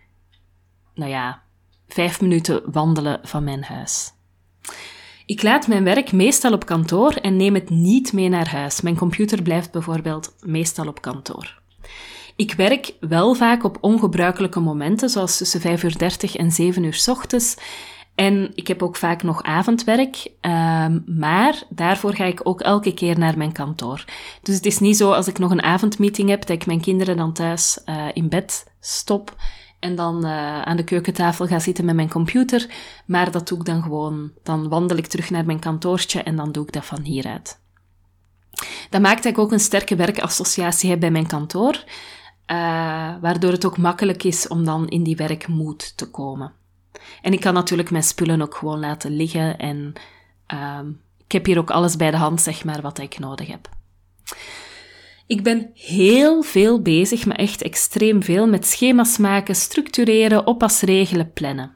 nou 0.93 1.11
ja, 1.11 1.41
vijf 1.87 2.21
minuten 2.21 2.61
wandelen 2.71 3.19
van 3.23 3.43
mijn 3.43 3.63
huis. 3.63 4.11
Ik 5.27 5.43
laat 5.43 5.67
mijn 5.67 5.83
werk 5.83 6.11
meestal 6.11 6.53
op 6.53 6.65
kantoor 6.65 7.11
en 7.11 7.35
neem 7.35 7.53
het 7.53 7.69
niet 7.69 8.13
mee 8.13 8.29
naar 8.29 8.49
huis. 8.49 8.81
Mijn 8.81 8.95
computer 8.95 9.41
blijft 9.41 9.71
bijvoorbeeld 9.71 10.35
meestal 10.41 10.87
op 10.87 11.01
kantoor. 11.01 11.61
Ik 12.35 12.53
werk 12.53 12.93
wel 12.99 13.33
vaak 13.33 13.63
op 13.63 13.77
ongebruikelijke 13.81 14.59
momenten, 14.59 15.09
zoals 15.09 15.37
tussen 15.37 15.61
5 15.61 15.83
uur 15.83 15.97
30 15.97 16.35
en 16.35 16.51
7 16.51 16.83
uur 16.83 17.03
ochtends. 17.09 17.55
En 18.15 18.51
ik 18.55 18.67
heb 18.67 18.83
ook 18.83 18.95
vaak 18.95 19.23
nog 19.23 19.43
avondwerk, 19.43 20.27
um, 20.41 21.03
maar 21.05 21.63
daarvoor 21.69 22.13
ga 22.13 22.25
ik 22.25 22.39
ook 22.43 22.61
elke 22.61 22.93
keer 22.93 23.19
naar 23.19 23.37
mijn 23.37 23.51
kantoor. 23.51 24.05
Dus 24.41 24.55
het 24.55 24.65
is 24.65 24.79
niet 24.79 24.97
zo 24.97 25.11
als 25.11 25.27
ik 25.27 25.39
nog 25.39 25.51
een 25.51 25.63
avondmeeting 25.63 26.29
heb, 26.29 26.39
dat 26.39 26.55
ik 26.55 26.65
mijn 26.65 26.81
kinderen 26.81 27.17
dan 27.17 27.33
thuis 27.33 27.81
uh, 27.85 28.05
in 28.13 28.29
bed 28.29 28.65
stop 28.79 29.35
en 29.79 29.95
dan 29.95 30.25
uh, 30.25 30.61
aan 30.61 30.77
de 30.77 30.83
keukentafel 30.83 31.47
ga 31.47 31.59
zitten 31.59 31.85
met 31.85 31.95
mijn 31.95 32.09
computer. 32.09 32.69
Maar 33.05 33.31
dat 33.31 33.47
doe 33.47 33.57
ik 33.59 33.65
dan 33.65 33.83
gewoon. 33.83 34.31
Dan 34.43 34.69
wandel 34.69 34.97
ik 34.97 35.07
terug 35.07 35.29
naar 35.29 35.45
mijn 35.45 35.59
kantoortje 35.59 36.23
en 36.23 36.35
dan 36.35 36.51
doe 36.51 36.63
ik 36.63 36.71
dat 36.71 36.85
van 36.85 37.01
hieruit. 37.01 37.59
Dat 38.89 39.01
maakt 39.01 39.23
dat 39.23 39.31
ik 39.31 39.37
ook 39.37 39.51
een 39.51 39.59
sterke 39.59 39.95
werkassociatie 39.95 40.89
heb 40.89 40.99
bij 40.99 41.11
mijn 41.11 41.27
kantoor, 41.27 41.73
uh, 41.73 41.85
waardoor 43.21 43.51
het 43.51 43.65
ook 43.65 43.77
makkelijk 43.77 44.23
is 44.23 44.47
om 44.47 44.65
dan 44.65 44.87
in 44.87 45.03
die 45.03 45.15
werkmoed 45.15 45.97
te 45.97 46.09
komen. 46.09 46.51
En 47.21 47.33
ik 47.33 47.39
kan 47.39 47.53
natuurlijk 47.53 47.91
mijn 47.91 48.03
spullen 48.03 48.41
ook 48.41 48.55
gewoon 48.55 48.79
laten 48.79 49.11
liggen 49.11 49.57
en 49.57 49.93
Ehm, 50.47 50.89
ik 51.25 51.31
heb 51.31 51.45
hier 51.45 51.57
ook 51.57 51.71
alles 51.71 51.95
bij 51.95 52.11
de 52.11 52.17
hand, 52.17 52.41
zeg 52.41 52.63
maar, 52.63 52.81
wat 52.81 52.97
ik 52.97 53.19
nodig 53.19 53.47
heb. 53.47 53.69
Ik 55.27 55.43
ben 55.43 55.71
heel 55.73 56.41
veel 56.41 56.81
bezig, 56.81 57.25
maar 57.25 57.37
echt 57.37 57.61
extreem 57.61 58.23
veel, 58.23 58.47
met 58.47 58.65
schema's 58.65 59.17
maken, 59.17 59.55
structureren, 59.55 60.47
oppasregelen, 60.47 61.33
plannen. 61.33 61.75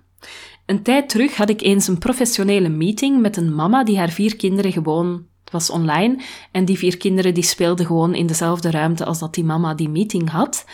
Een 0.65 0.83
tijd 0.83 1.09
terug 1.09 1.35
had 1.35 1.49
ik 1.49 1.61
eens 1.61 1.87
een 1.87 1.97
professionele 1.97 2.69
meeting 2.69 3.21
met 3.21 3.37
een 3.37 3.55
mama 3.55 3.83
die 3.83 3.97
haar 3.97 4.09
vier 4.09 4.35
kinderen 4.35 4.71
gewoon 4.71 5.29
was 5.51 5.69
online 5.69 6.23
en 6.51 6.65
die 6.65 6.77
vier 6.77 6.97
kinderen 6.97 7.33
die 7.33 7.43
speelden 7.43 7.85
gewoon 7.85 8.15
in 8.15 8.27
dezelfde 8.27 8.71
ruimte 8.71 9.05
als 9.05 9.19
dat 9.19 9.33
die 9.33 9.43
mama 9.43 9.73
die 9.73 9.89
meeting 9.89 10.29
had. 10.29 10.65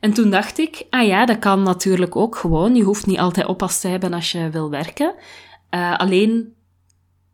En 0.00 0.12
toen 0.12 0.30
dacht 0.30 0.58
ik, 0.58 0.86
ah 0.90 1.06
ja, 1.06 1.26
dat 1.26 1.38
kan 1.38 1.62
natuurlijk 1.62 2.16
ook 2.16 2.36
gewoon. 2.36 2.74
Je 2.74 2.82
hoeft 2.82 3.06
niet 3.06 3.18
altijd 3.18 3.46
oppas 3.46 3.80
te 3.80 3.88
hebben 3.88 4.12
als 4.12 4.32
je 4.32 4.50
wil 4.50 4.70
werken. 4.70 5.14
Uh, 5.70 5.98
alleen 5.98 6.54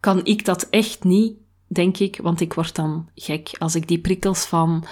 kan 0.00 0.24
ik 0.24 0.44
dat 0.44 0.66
echt 0.70 1.04
niet, 1.04 1.36
denk 1.66 1.99
ik, 1.99 2.18
want 2.23 2.40
ik 2.40 2.52
word 2.52 2.75
dan 2.75 3.08
gek 3.14 3.50
als 3.58 3.75
ik 3.75 3.88
die 3.88 3.99
prikkels 3.99 4.44
van 4.44 4.85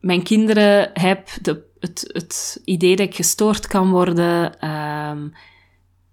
mijn 0.00 0.22
kinderen 0.22 0.90
heb, 0.92 1.28
de, 1.42 1.62
het, 1.80 2.10
het 2.12 2.60
idee 2.64 2.96
dat 2.96 3.06
ik 3.06 3.14
gestoord 3.14 3.66
kan 3.66 3.90
worden, 3.90 4.56
uh, 4.60 5.32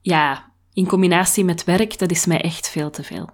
ja, 0.01 0.51
in 0.74 0.88
combinatie 0.88 1.43
met 1.43 1.63
werk, 1.63 2.00
dat 2.00 2.12
is 2.12 2.25
mij 2.25 2.41
echt 2.41 2.69
veel 2.69 2.89
te 2.89 3.03
veel. 3.03 3.29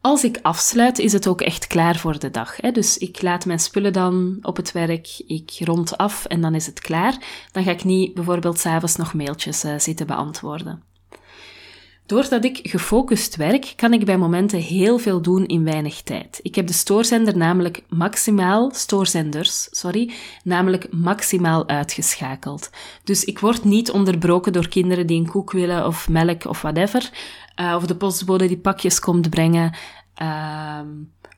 Als 0.00 0.24
ik 0.24 0.38
afsluit, 0.42 0.98
is 0.98 1.12
het 1.12 1.26
ook 1.26 1.40
echt 1.40 1.66
klaar 1.66 1.96
voor 1.96 2.18
de 2.18 2.30
dag. 2.30 2.56
Hè? 2.56 2.70
Dus 2.70 2.98
ik 2.98 3.22
laat 3.22 3.46
mijn 3.46 3.58
spullen 3.58 3.92
dan 3.92 4.38
op 4.42 4.56
het 4.56 4.72
werk, 4.72 5.22
ik 5.26 5.50
rond 5.58 5.96
af 5.96 6.24
en 6.24 6.40
dan 6.40 6.54
is 6.54 6.66
het 6.66 6.80
klaar. 6.80 7.46
Dan 7.52 7.64
ga 7.64 7.70
ik 7.70 7.84
niet 7.84 8.14
bijvoorbeeld 8.14 8.58
s'avonds 8.58 8.96
nog 8.96 9.14
mailtjes 9.14 9.64
uh, 9.64 9.78
zitten 9.78 10.06
beantwoorden. 10.06 10.82
Doordat 12.06 12.44
ik 12.44 12.60
gefocust 12.62 13.36
werk, 13.36 13.72
kan 13.76 13.92
ik 13.92 14.04
bij 14.04 14.18
momenten 14.18 14.58
heel 14.58 14.98
veel 14.98 15.22
doen 15.22 15.46
in 15.46 15.64
weinig 15.64 16.02
tijd. 16.02 16.40
Ik 16.42 16.54
heb 16.54 16.66
de 16.66 16.72
stoorzender 16.72 17.36
namelijk 17.36 17.82
maximaal, 17.88 18.70
stoorzenders, 18.74 19.68
sorry, 19.70 20.12
namelijk 20.42 20.92
maximaal 20.92 21.68
uitgeschakeld. 21.68 22.70
Dus 23.04 23.24
ik 23.24 23.38
word 23.38 23.64
niet 23.64 23.90
onderbroken 23.90 24.52
door 24.52 24.68
kinderen 24.68 25.06
die 25.06 25.20
een 25.20 25.30
koek 25.30 25.52
willen 25.52 25.86
of 25.86 26.08
melk 26.08 26.44
of 26.44 26.62
whatever. 26.62 27.10
Uh, 27.60 27.74
of 27.76 27.86
de 27.86 27.96
postbode 27.96 28.48
die 28.48 28.58
pakjes 28.58 28.98
komt 29.00 29.30
brengen. 29.30 29.76
Uh, 30.22 30.80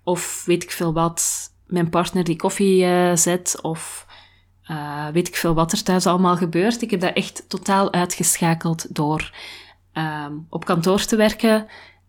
of 0.04 0.42
weet 0.46 0.62
ik 0.62 0.70
veel 0.70 0.92
wat, 0.92 1.50
mijn 1.66 1.90
partner 1.90 2.24
die 2.24 2.36
koffie 2.36 2.84
uh, 2.84 3.16
zet. 3.16 3.58
Of 3.62 4.06
uh, 4.70 5.08
weet 5.08 5.28
ik 5.28 5.36
veel 5.36 5.54
wat 5.54 5.72
er 5.72 5.82
thuis 5.82 6.06
allemaal 6.06 6.36
gebeurt. 6.36 6.82
Ik 6.82 6.90
heb 6.90 7.00
dat 7.00 7.14
echt 7.14 7.44
totaal 7.48 7.92
uitgeschakeld 7.92 8.94
door 8.94 9.30
ehm, 9.96 10.32
op 10.48 10.64
kantoor 10.64 11.04
te 11.04 11.16
werken, 11.16 11.66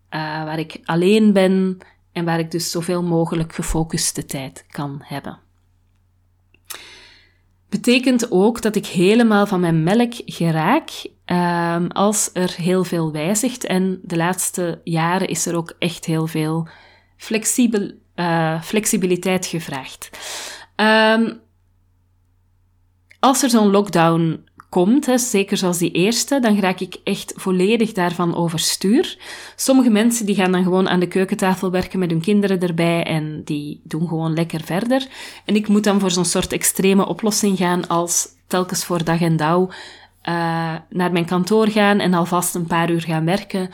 waar 0.10 0.60
ik 0.60 0.80
alleen 0.86 1.34
ben 1.34 1.78
en 2.12 2.26
waar 2.26 2.40
ik 2.40 2.52
dus 2.52 2.72
zoveel 2.72 3.04
mogelijk 3.04 3.56
gefocuste 3.56 4.26
tijd 4.26 4.66
kan 4.70 5.02
hebben. 5.04 5.40
Betekent 7.70 8.32
ook 8.32 8.62
dat 8.62 8.76
ik 8.76 8.86
helemaal 8.86 9.48
van 9.48 9.60
mijn 9.60 9.84
melk 9.84 10.14
geraak 10.26 10.90
um, 11.26 11.92
als 11.92 12.30
er 12.34 12.54
heel 12.56 12.84
veel 12.84 13.12
wijzigt. 13.12 13.66
En 13.66 14.00
de 14.04 14.18
laatste 14.18 14.82
jaren 14.84 15.28
is 15.28 15.46
er 15.46 15.56
ook 15.56 15.74
echt 15.80 16.06
heel 16.06 16.28
veel 16.28 16.68
flexibel, 17.18 17.92
uh, 18.16 18.62
flexibiliteit 18.62 19.46
gevraagd. 19.46 20.10
Um, 20.76 21.40
als 23.20 23.44
er 23.44 23.50
zo'n 23.50 23.72
lockdown 23.72 24.47
komt, 24.70 25.08
zeker 25.16 25.58
zoals 25.58 25.78
die 25.78 25.92
eerste, 25.92 26.40
dan 26.40 26.60
raak 26.60 26.80
ik 26.80 26.98
echt 27.04 27.34
volledig 27.36 27.92
daarvan 27.92 28.36
overstuur. 28.36 29.18
Sommige 29.56 29.90
mensen 29.90 30.26
die 30.26 30.36
gaan 30.36 30.52
dan 30.52 30.64
gewoon 30.64 30.90
aan 30.90 31.00
de 31.00 31.08
keukentafel 31.08 31.72
werken 31.72 32.00
met 32.00 32.12
hun 32.12 32.22
kinderen 32.22 32.60
erbij 32.60 33.04
en 33.04 33.42
die 33.44 33.82
doen 33.84 34.08
gewoon 34.08 34.34
lekker 34.34 34.62
verder. 34.64 35.08
En 35.46 35.56
ik 35.56 35.68
moet 35.68 35.84
dan 35.84 36.00
voor 36.00 36.12
zo'n 36.12 36.26
soort 36.26 36.52
extreme 36.52 37.08
oplossing 37.08 37.58
gaan 37.58 37.88
als 37.88 38.28
telkens 38.48 38.86
voor 38.86 39.04
dag 39.04 39.22
en 39.22 39.38
dauw 39.38 39.70
uh, 40.28 40.76
naar 40.90 41.12
mijn 41.12 41.26
kantoor 41.26 41.68
gaan 41.68 42.00
en 42.00 42.14
alvast 42.14 42.56
een 42.56 42.68
paar 42.68 42.90
uur 42.90 43.02
gaan 43.02 43.26
werken. 43.26 43.70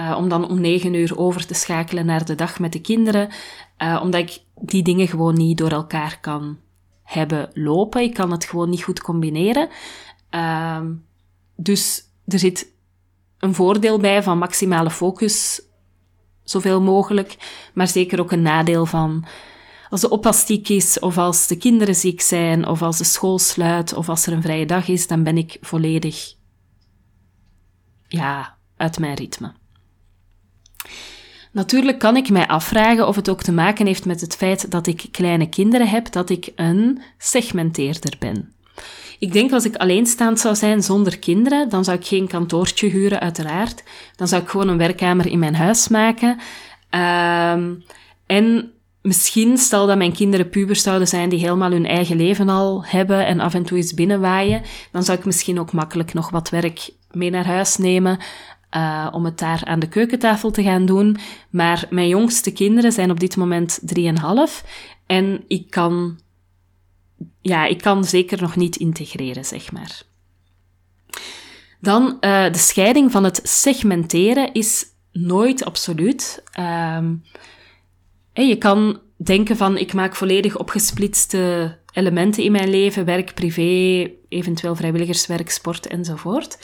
Uh, 0.00 0.14
om 0.18 0.28
dan 0.28 0.48
om 0.48 0.60
negen 0.60 0.94
uur 0.94 1.18
over 1.18 1.46
te 1.46 1.54
schakelen 1.54 2.06
naar 2.06 2.24
de 2.24 2.34
dag 2.34 2.58
met 2.58 2.72
de 2.72 2.80
kinderen. 2.80 3.28
Uh, 3.82 4.00
omdat 4.02 4.20
ik 4.20 4.38
die 4.54 4.82
dingen 4.82 5.08
gewoon 5.08 5.34
niet 5.34 5.58
door 5.58 5.70
elkaar 5.70 6.18
kan 6.20 6.58
hebben 7.02 7.50
lopen. 7.54 8.02
Ik 8.02 8.14
kan 8.14 8.30
het 8.30 8.44
gewoon 8.44 8.70
niet 8.70 8.82
goed 8.82 9.00
combineren. 9.00 9.68
Uh, 10.34 10.80
dus 11.56 12.02
er 12.26 12.38
zit 12.38 12.72
een 13.38 13.54
voordeel 13.54 13.98
bij 13.98 14.22
van 14.22 14.38
maximale 14.38 14.90
focus, 14.90 15.62
zoveel 16.42 16.82
mogelijk. 16.82 17.36
Maar 17.74 17.88
zeker 17.88 18.20
ook 18.20 18.32
een 18.32 18.42
nadeel 18.42 18.86
van 18.86 19.24
als 19.90 20.00
de 20.00 20.08
oppas 20.08 20.46
ziek 20.46 20.68
is, 20.68 20.98
of 20.98 21.18
als 21.18 21.46
de 21.46 21.56
kinderen 21.56 21.94
ziek 21.94 22.20
zijn, 22.20 22.66
of 22.66 22.82
als 22.82 22.98
de 22.98 23.04
school 23.04 23.38
sluit, 23.38 23.94
of 23.94 24.08
als 24.08 24.26
er 24.26 24.32
een 24.32 24.42
vrije 24.42 24.66
dag 24.66 24.88
is, 24.88 25.06
dan 25.06 25.22
ben 25.22 25.36
ik 25.36 25.58
volledig, 25.60 26.34
ja, 28.08 28.56
uit 28.76 28.98
mijn 28.98 29.14
ritme. 29.14 29.52
Natuurlijk 31.52 31.98
kan 31.98 32.16
ik 32.16 32.30
mij 32.30 32.46
afvragen 32.46 33.08
of 33.08 33.16
het 33.16 33.28
ook 33.28 33.42
te 33.42 33.52
maken 33.52 33.86
heeft 33.86 34.04
met 34.04 34.20
het 34.20 34.36
feit 34.36 34.70
dat 34.70 34.86
ik 34.86 35.08
kleine 35.10 35.48
kinderen 35.48 35.88
heb, 35.88 36.12
dat 36.12 36.30
ik 36.30 36.52
een 36.56 37.02
segmenteerder 37.18 38.16
ben. 38.18 38.53
Ik 39.24 39.32
denk 39.32 39.52
als 39.52 39.64
ik 39.64 39.76
alleenstaand 39.76 40.40
zou 40.40 40.54
zijn 40.54 40.82
zonder 40.82 41.18
kinderen, 41.18 41.68
dan 41.68 41.84
zou 41.84 41.98
ik 41.98 42.06
geen 42.06 42.28
kantoortje 42.28 42.88
huren, 42.88 43.20
uiteraard. 43.20 43.82
Dan 44.16 44.28
zou 44.28 44.42
ik 44.42 44.48
gewoon 44.48 44.68
een 44.68 44.78
werkkamer 44.78 45.26
in 45.26 45.38
mijn 45.38 45.54
huis 45.54 45.88
maken. 45.88 46.30
Um, 47.50 47.84
en 48.26 48.72
misschien, 49.02 49.58
stel 49.58 49.86
dat 49.86 49.96
mijn 49.96 50.12
kinderen 50.12 50.48
pubers 50.48 50.82
zouden 50.82 51.08
zijn 51.08 51.28
die 51.28 51.38
helemaal 51.38 51.70
hun 51.70 51.86
eigen 51.86 52.16
leven 52.16 52.48
al 52.48 52.84
hebben 52.84 53.26
en 53.26 53.40
af 53.40 53.54
en 53.54 53.62
toe 53.62 53.76
eens 53.76 53.94
binnenwaaien, 53.94 54.62
dan 54.90 55.02
zou 55.02 55.18
ik 55.18 55.24
misschien 55.24 55.60
ook 55.60 55.72
makkelijk 55.72 56.14
nog 56.14 56.30
wat 56.30 56.50
werk 56.50 56.90
mee 57.10 57.30
naar 57.30 57.46
huis 57.46 57.76
nemen. 57.76 58.18
Uh, 58.76 59.08
om 59.12 59.24
het 59.24 59.38
daar 59.38 59.60
aan 59.64 59.80
de 59.80 59.88
keukentafel 59.88 60.50
te 60.50 60.62
gaan 60.62 60.86
doen. 60.86 61.16
Maar 61.50 61.86
mijn 61.90 62.08
jongste 62.08 62.52
kinderen 62.52 62.92
zijn 62.92 63.10
op 63.10 63.20
dit 63.20 63.36
moment 63.36 63.80
3,5 63.96 64.04
en 65.06 65.44
ik 65.48 65.70
kan, 65.70 66.18
ja, 67.40 67.64
ik 67.66 67.78
kan 67.78 68.04
zeker 68.04 68.40
nog 68.40 68.56
niet 68.56 68.76
integreren, 68.76 69.44
zeg 69.44 69.72
maar. 69.72 70.02
Dan 71.80 72.16
uh, 72.20 72.52
de 72.52 72.58
scheiding 72.58 73.10
van 73.10 73.24
het 73.24 73.40
segmenteren 73.42 74.52
is 74.52 74.84
nooit 75.12 75.64
absoluut. 75.64 76.42
Um, 76.58 77.22
je 78.32 78.56
kan 78.58 79.00
denken 79.16 79.56
van, 79.56 79.76
ik 79.76 79.92
maak 79.92 80.16
volledig 80.16 80.56
opgesplitste 80.58 81.76
elementen 81.92 82.42
in 82.42 82.52
mijn 82.52 82.70
leven, 82.70 83.04
werk, 83.04 83.34
privé, 83.34 84.10
eventueel 84.28 84.76
vrijwilligerswerk, 84.76 85.50
sport 85.50 85.86
enzovoort. 85.86 86.58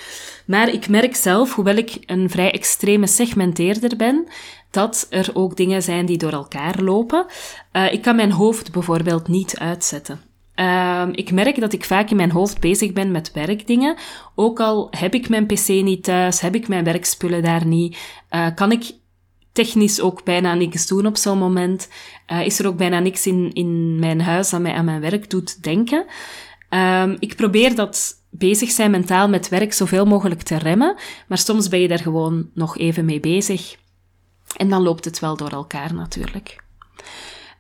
Maar 0.47 0.69
ik 0.69 0.89
merk 0.89 1.17
zelf, 1.17 1.55
hoewel 1.55 1.77
ik 1.77 1.97
een 2.07 2.31
vrij 2.31 2.53
extreme 2.53 3.07
segmenteerder 3.07 3.97
ben, 3.97 4.29
dat 4.71 5.07
er 5.11 5.31
ook 5.33 5.57
dingen 5.57 5.83
zijn 5.83 6.07
die 6.07 6.19
door 6.19 6.33
elkaar 6.33 6.83
lopen. 6.83 7.27
Uh, 7.73 7.93
ik 7.93 8.03
kan 8.03 8.17
mijn 8.17 8.33
hoofd 8.33 8.73
bijvoorbeeld 8.73 9.29
niet 9.29 9.59
uitzetten. 9.59 10.30
Uh, 10.61 11.07
ik 11.13 11.33
merk 11.33 11.61
dat 11.61 11.73
ik 11.73 11.85
vaak 11.85 12.11
in 12.11 12.17
mijn 12.17 12.31
hoofd 12.31 12.61
bezig 12.61 12.93
ben 12.93 13.11
met 13.11 13.33
werkdingen. 13.33 13.97
Ook 14.35 14.61
al 14.61 14.89
heb 14.91 15.15
ik 15.15 15.29
mijn 15.29 15.47
pc 15.47 15.69
niet 15.69 16.05
thuis, 16.05 16.41
heb 16.41 16.55
ik 16.55 16.69
mijn 16.69 16.85
werkspullen 16.85 17.43
daar 17.43 17.67
niet, 17.67 17.99
uh, 18.31 18.47
kan 18.55 18.73
ik 18.73 18.93
technisch 19.53 20.01
ook 20.01 20.25
bijna 20.25 20.55
niks 20.55 20.87
doen 20.87 21.07
op 21.07 21.17
zo'n 21.17 21.39
moment. 21.39 21.89
Uh, 22.33 22.47
is 22.47 22.59
er 22.59 22.67
ook 22.67 22.77
bijna 22.77 22.99
niks 22.99 23.27
in, 23.27 23.53
in 23.53 23.99
mijn 23.99 24.21
huis 24.21 24.51
dat 24.51 24.61
mij 24.61 24.73
aan 24.73 24.85
mijn 24.85 25.01
werk 25.01 25.31
doet 25.31 25.63
denken. 25.63 26.05
Um, 26.71 27.17
ik 27.19 27.37
probeer 27.37 27.75
dat 27.75 28.15
bezig 28.31 28.71
zijn 28.71 28.91
mentaal 28.91 29.29
met 29.29 29.49
werk 29.49 29.73
zoveel 29.73 30.07
mogelijk 30.07 30.43
te 30.43 30.57
remmen, 30.57 30.97
maar 31.29 31.39
soms 31.39 31.69
ben 31.69 31.81
je 31.81 31.89
daar 31.89 31.99
gewoon 31.99 32.51
nog 32.55 32.79
even 32.79 33.05
mee 33.05 33.21
bezig. 33.21 33.77
En 34.57 34.69
dan 34.69 34.83
loopt 34.83 35.05
het 35.05 35.19
wel 35.19 35.37
door 35.37 35.51
elkaar 35.51 35.95
natuurlijk. 35.95 36.57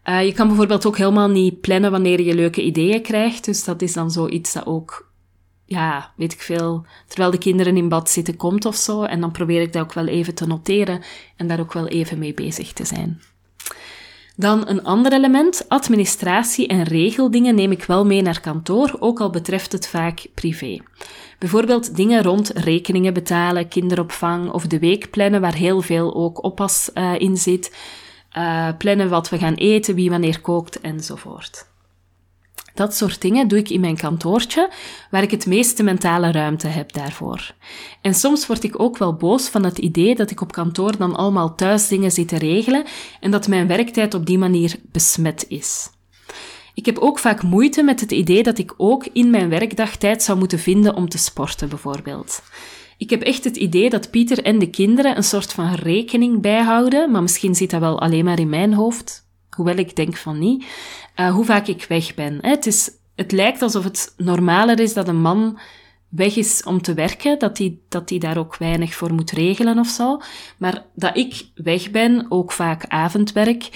Uh, 0.04 0.24
je 0.24 0.32
kan 0.32 0.46
bijvoorbeeld 0.46 0.86
ook 0.86 0.96
helemaal 0.96 1.28
niet 1.28 1.60
plannen 1.60 1.90
wanneer 1.90 2.20
je 2.20 2.34
leuke 2.34 2.62
ideeën 2.62 3.02
krijgt, 3.02 3.44
dus 3.44 3.64
dat 3.64 3.82
is 3.82 3.92
dan 3.92 4.10
zoiets 4.10 4.52
dat 4.52 4.66
ook 4.66 5.10
ja, 5.70 6.12
weet 6.16 6.32
ik 6.32 6.40
veel, 6.40 6.84
terwijl 7.06 7.30
de 7.30 7.38
kinderen 7.38 7.76
in 7.76 7.88
bad 7.88 8.10
zitten 8.10 8.36
komt 8.36 8.64
of 8.64 8.76
zo. 8.76 9.02
En 9.02 9.20
dan 9.20 9.30
probeer 9.30 9.60
ik 9.60 9.72
dat 9.72 9.82
ook 9.82 9.92
wel 9.92 10.06
even 10.06 10.34
te 10.34 10.46
noteren 10.46 11.02
en 11.36 11.46
daar 11.46 11.60
ook 11.60 11.72
wel 11.72 11.88
even 11.88 12.18
mee 12.18 12.34
bezig 12.34 12.72
te 12.72 12.84
zijn. 12.84 13.20
Dan 14.36 14.68
een 14.68 14.84
ander 14.84 15.12
element, 15.12 15.64
administratie 15.68 16.66
en 16.66 16.82
regeldingen 16.82 17.54
neem 17.54 17.72
ik 17.72 17.84
wel 17.84 18.06
mee 18.06 18.22
naar 18.22 18.40
kantoor, 18.40 18.96
ook 18.98 19.20
al 19.20 19.30
betreft 19.30 19.72
het 19.72 19.88
vaak 19.88 20.26
privé. 20.34 20.78
Bijvoorbeeld 21.38 21.96
dingen 21.96 22.22
rond 22.22 22.48
rekeningen 22.48 23.14
betalen, 23.14 23.68
kinderopvang 23.68 24.50
of 24.50 24.66
de 24.66 24.78
week 24.78 25.10
plannen, 25.10 25.40
waar 25.40 25.54
heel 25.54 25.80
veel 25.80 26.14
ook 26.14 26.44
oppas 26.44 26.90
uh, 26.94 27.14
in 27.18 27.36
zit. 27.36 27.76
Uh, 28.36 28.68
plannen 28.78 29.08
wat 29.08 29.28
we 29.28 29.38
gaan 29.38 29.54
eten, 29.54 29.94
wie 29.94 30.10
wanneer 30.10 30.40
kookt 30.40 30.80
enzovoort. 30.80 31.68
Dat 32.74 32.94
soort 32.96 33.20
dingen 33.20 33.48
doe 33.48 33.58
ik 33.58 33.70
in 33.70 33.80
mijn 33.80 33.96
kantoortje, 33.96 34.70
waar 35.10 35.22
ik 35.22 35.30
het 35.30 35.46
meeste 35.46 35.82
mentale 35.82 36.32
ruimte 36.32 36.66
heb 36.66 36.92
daarvoor. 36.92 37.54
En 38.00 38.14
soms 38.14 38.46
word 38.46 38.64
ik 38.64 38.80
ook 38.80 38.98
wel 38.98 39.14
boos 39.14 39.48
van 39.48 39.64
het 39.64 39.78
idee 39.78 40.14
dat 40.14 40.30
ik 40.30 40.40
op 40.40 40.52
kantoor 40.52 40.96
dan 40.96 41.16
allemaal 41.16 41.54
thuis 41.54 41.88
dingen 41.88 42.12
zit 42.12 42.28
te 42.28 42.38
regelen 42.38 42.84
en 43.20 43.30
dat 43.30 43.48
mijn 43.48 43.66
werktijd 43.66 44.14
op 44.14 44.26
die 44.26 44.38
manier 44.38 44.76
besmet 44.92 45.44
is. 45.48 45.90
Ik 46.74 46.86
heb 46.86 46.98
ook 46.98 47.18
vaak 47.18 47.42
moeite 47.42 47.82
met 47.82 48.00
het 48.00 48.12
idee 48.12 48.42
dat 48.42 48.58
ik 48.58 48.74
ook 48.76 49.06
in 49.12 49.30
mijn 49.30 49.48
werkdag 49.48 49.96
tijd 49.96 50.22
zou 50.22 50.38
moeten 50.38 50.58
vinden 50.58 50.94
om 50.94 51.08
te 51.08 51.18
sporten, 51.18 51.68
bijvoorbeeld. 51.68 52.42
Ik 53.00 53.10
heb 53.10 53.22
echt 53.22 53.44
het 53.44 53.56
idee 53.56 53.90
dat 53.90 54.10
Pieter 54.10 54.42
en 54.42 54.58
de 54.58 54.70
kinderen 54.70 55.16
een 55.16 55.22
soort 55.22 55.52
van 55.52 55.74
rekening 55.74 56.40
bijhouden, 56.40 57.10
maar 57.10 57.22
misschien 57.22 57.54
zit 57.54 57.70
dat 57.70 57.80
wel 57.80 58.00
alleen 58.00 58.24
maar 58.24 58.38
in 58.38 58.48
mijn 58.48 58.74
hoofd, 58.74 59.28
hoewel 59.50 59.76
ik 59.76 59.96
denk 59.96 60.16
van 60.16 60.38
niet, 60.38 60.64
uh, 61.16 61.32
hoe 61.32 61.44
vaak 61.44 61.66
ik 61.66 61.84
weg 61.88 62.14
ben. 62.14 62.38
Het, 62.40 62.66
is, 62.66 62.90
het 63.14 63.32
lijkt 63.32 63.62
alsof 63.62 63.84
het 63.84 64.14
normaler 64.16 64.80
is 64.80 64.94
dat 64.94 65.08
een 65.08 65.20
man 65.20 65.58
weg 66.08 66.36
is 66.36 66.62
om 66.62 66.82
te 66.82 66.94
werken, 66.94 67.38
dat 67.38 67.58
hij 67.58 67.78
dat 67.88 68.12
daar 68.18 68.38
ook 68.38 68.56
weinig 68.56 68.94
voor 68.94 69.14
moet 69.14 69.30
regelen 69.30 69.78
of 69.78 69.88
zo. 69.88 70.20
Maar 70.58 70.84
dat 70.94 71.16
ik 71.16 71.50
weg 71.54 71.90
ben, 71.90 72.26
ook 72.28 72.52
vaak 72.52 72.84
avondwerk, 72.86 73.68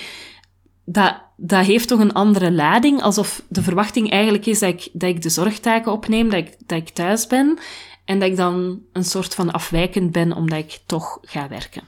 dat, 0.85 1.17
dat 1.37 1.65
heeft 1.65 1.89
toch 1.89 2.01
een 2.01 2.13
andere 2.13 2.53
lading, 2.53 3.03
alsof 3.03 3.43
de 3.49 3.63
verwachting 3.63 4.11
eigenlijk 4.11 4.47
is 4.47 4.59
dat 4.59 4.71
ik, 4.71 4.89
dat 4.93 5.09
ik 5.09 5.23
de 5.23 5.31
zorgtaken 5.31 5.93
opneem, 5.93 6.31
dat 6.31 6.39
ik, 6.39 6.57
dat 6.67 6.79
ik 6.79 6.89
thuis 6.89 7.27
ben 7.27 7.59
en 8.05 8.19
dat 8.19 8.29
ik 8.29 8.37
dan 8.37 8.83
een 8.93 9.05
soort 9.05 9.35
van 9.35 9.53
afwijkend 9.53 10.13
ben 10.13 10.33
omdat 10.33 10.59
ik 10.59 10.81
toch 10.87 11.19
ga 11.23 11.49
werken. 11.49 11.83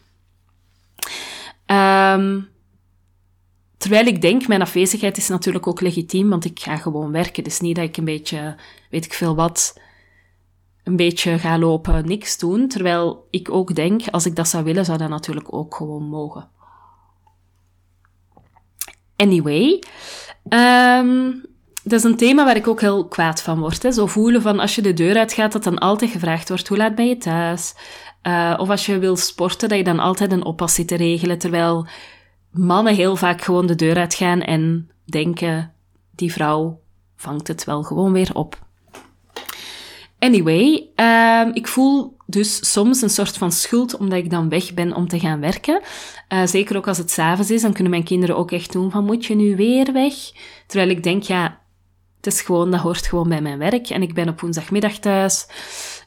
Um, 1.66 2.48
terwijl 3.76 4.06
ik 4.06 4.20
denk, 4.20 4.46
mijn 4.46 4.62
afwezigheid 4.62 5.16
is 5.16 5.28
natuurlijk 5.28 5.66
ook 5.66 5.80
legitiem, 5.80 6.28
want 6.28 6.44
ik 6.44 6.60
ga 6.60 6.76
gewoon 6.76 7.12
werken. 7.12 7.44
Dus 7.44 7.60
niet 7.60 7.76
dat 7.76 7.84
ik 7.84 7.96
een 7.96 8.04
beetje, 8.04 8.56
weet 8.90 9.04
ik 9.04 9.12
veel 9.12 9.34
wat, 9.34 9.80
een 10.84 10.96
beetje 10.96 11.38
ga 11.38 11.58
lopen, 11.58 12.06
niks 12.06 12.38
doen. 12.38 12.68
Terwijl 12.68 13.26
ik 13.30 13.50
ook 13.50 13.74
denk, 13.74 14.08
als 14.10 14.26
ik 14.26 14.36
dat 14.36 14.48
zou 14.48 14.64
willen, 14.64 14.84
zou 14.84 14.98
dat 14.98 15.08
natuurlijk 15.08 15.52
ook 15.54 15.74
gewoon 15.74 16.08
mogen. 16.08 16.48
Anyway, 19.16 19.82
um, 20.48 21.45
dat 21.88 21.98
is 21.98 22.04
een 22.04 22.16
thema 22.16 22.44
waar 22.44 22.56
ik 22.56 22.68
ook 22.68 22.80
heel 22.80 23.08
kwaad 23.08 23.42
van 23.42 23.60
word. 23.60 23.82
Hè. 23.82 23.92
Zo 23.92 24.06
voelen 24.06 24.42
van 24.42 24.60
als 24.60 24.74
je 24.74 24.82
de 24.82 24.92
deur 24.92 25.16
uitgaat, 25.16 25.52
dat 25.52 25.64
dan 25.64 25.78
altijd 25.78 26.10
gevraagd 26.10 26.48
wordt: 26.48 26.68
hoe 26.68 26.76
laat 26.76 26.94
ben 26.94 27.08
je 27.08 27.18
thuis? 27.18 27.74
Uh, 28.22 28.54
of 28.58 28.70
als 28.70 28.86
je 28.86 28.98
wil 28.98 29.16
sporten, 29.16 29.68
dat 29.68 29.78
je 29.78 29.84
dan 29.84 29.98
altijd 29.98 30.32
een 30.32 30.44
oppas 30.44 30.74
zit 30.74 30.88
te 30.88 30.96
regelen. 30.96 31.38
Terwijl 31.38 31.86
mannen 32.50 32.94
heel 32.94 33.16
vaak 33.16 33.42
gewoon 33.42 33.66
de 33.66 33.74
deur 33.74 33.96
uitgaan 33.96 34.40
en 34.40 34.90
denken: 35.04 35.72
die 36.10 36.32
vrouw 36.32 36.80
vangt 37.16 37.48
het 37.48 37.64
wel 37.64 37.82
gewoon 37.82 38.12
weer 38.12 38.30
op. 38.32 38.64
Anyway, 40.18 40.88
uh, 40.96 41.48
ik 41.52 41.66
voel 41.66 42.16
dus 42.26 42.72
soms 42.72 43.02
een 43.02 43.10
soort 43.10 43.36
van 43.36 43.52
schuld 43.52 43.96
omdat 43.96 44.18
ik 44.18 44.30
dan 44.30 44.48
weg 44.48 44.74
ben 44.74 44.94
om 44.94 45.08
te 45.08 45.20
gaan 45.20 45.40
werken. 45.40 45.80
Uh, 46.32 46.46
zeker 46.46 46.76
ook 46.76 46.88
als 46.88 46.98
het 46.98 47.10
s'avonds 47.10 47.50
is, 47.50 47.62
dan 47.62 47.72
kunnen 47.72 47.92
mijn 47.92 48.04
kinderen 48.04 48.36
ook 48.36 48.50
echt 48.50 48.72
doen 48.72 48.90
van 48.90 49.04
moet 49.04 49.24
je 49.24 49.34
nu 49.34 49.56
weer 49.56 49.92
weg? 49.92 50.14
Terwijl 50.66 50.90
ik 50.90 51.02
denk, 51.02 51.22
ja, 51.22 51.58
het 52.26 52.34
is 52.34 52.40
gewoon, 52.40 52.70
dat 52.70 52.80
hoort 52.80 53.06
gewoon 53.06 53.28
bij 53.28 53.40
mijn 53.40 53.58
werk. 53.58 53.88
En 53.88 54.02
ik 54.02 54.14
ben 54.14 54.28
op 54.28 54.40
woensdagmiddag 54.40 54.98
thuis. 54.98 55.46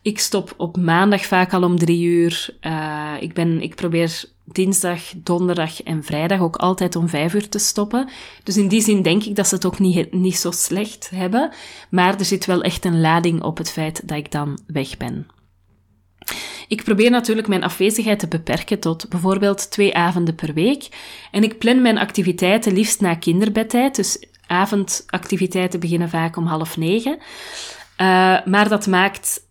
Ik 0.02 0.20
stop 0.20 0.54
op 0.58 0.78
maandag 0.78 1.26
vaak 1.26 1.54
al 1.54 1.64
om 1.64 1.78
drie 1.78 2.06
uur. 2.06 2.58
Uh, 2.62 3.14
ik, 3.20 3.34
ben, 3.34 3.62
ik 3.62 3.76
probeer 3.76 4.24
dinsdag, 4.46 5.02
donderdag 5.16 5.84
en 5.84 6.04
vrijdag 6.04 6.40
ook 6.40 6.56
altijd 6.56 6.96
om 6.96 7.10
vijf 7.10 7.34
uur 7.34 7.50
te 7.50 7.60
stoppen. 7.60 8.10
Dus 8.44 8.58
in 8.58 8.68
die 8.68 8.82
zin 8.82 9.02
denk 9.02 9.24
ik 9.24 9.36
dat 9.36 9.48
ze 9.48 9.56
het 9.56 9.66
ook 9.66 9.80
niet, 9.80 10.14
niet 10.14 10.38
zo 10.38 10.52
slecht 10.52 11.10
hebben. 11.10 11.52
Maar 11.90 12.20
er 12.20 12.26
zit 12.26 12.46
wel 12.46 12.62
echt 12.62 12.86
een 12.86 13.02
lading 13.02 13.44
op 13.44 13.58
het 13.58 13.72
feit 13.72 14.08
dat 14.08 14.18
ik 14.18 14.32
dan 14.32 14.60
weg 14.68 14.98
ben. 14.98 15.28
Ik 16.68 16.84
probeer 16.84 17.10
natuurlijk 17.10 17.48
mijn 17.48 17.64
afwezigheid 17.64 18.20
te 18.20 18.28
beperken 18.28 18.80
tot 18.80 19.10
bijvoorbeeld 19.10 19.72
twee 19.72 19.96
avonden 19.96 20.36
per 20.36 20.54
week. 20.54 20.88
En 21.32 21.44
ik 21.44 21.58
plan 21.58 21.82
mijn 21.82 21.98
activiteiten 21.98 22.74
liefst 22.74 23.02
na 23.02 23.16
kinderbedtijd. 23.16 23.96
Dus 23.96 24.24
avondactiviteiten 24.50 25.80
beginnen 25.80 26.10
vaak 26.10 26.36
om 26.36 26.46
half 26.46 26.78
negen. 26.78 27.18
Uh, 27.18 28.46
maar 28.46 28.70
dat 28.70 28.88
maakt 28.88 29.48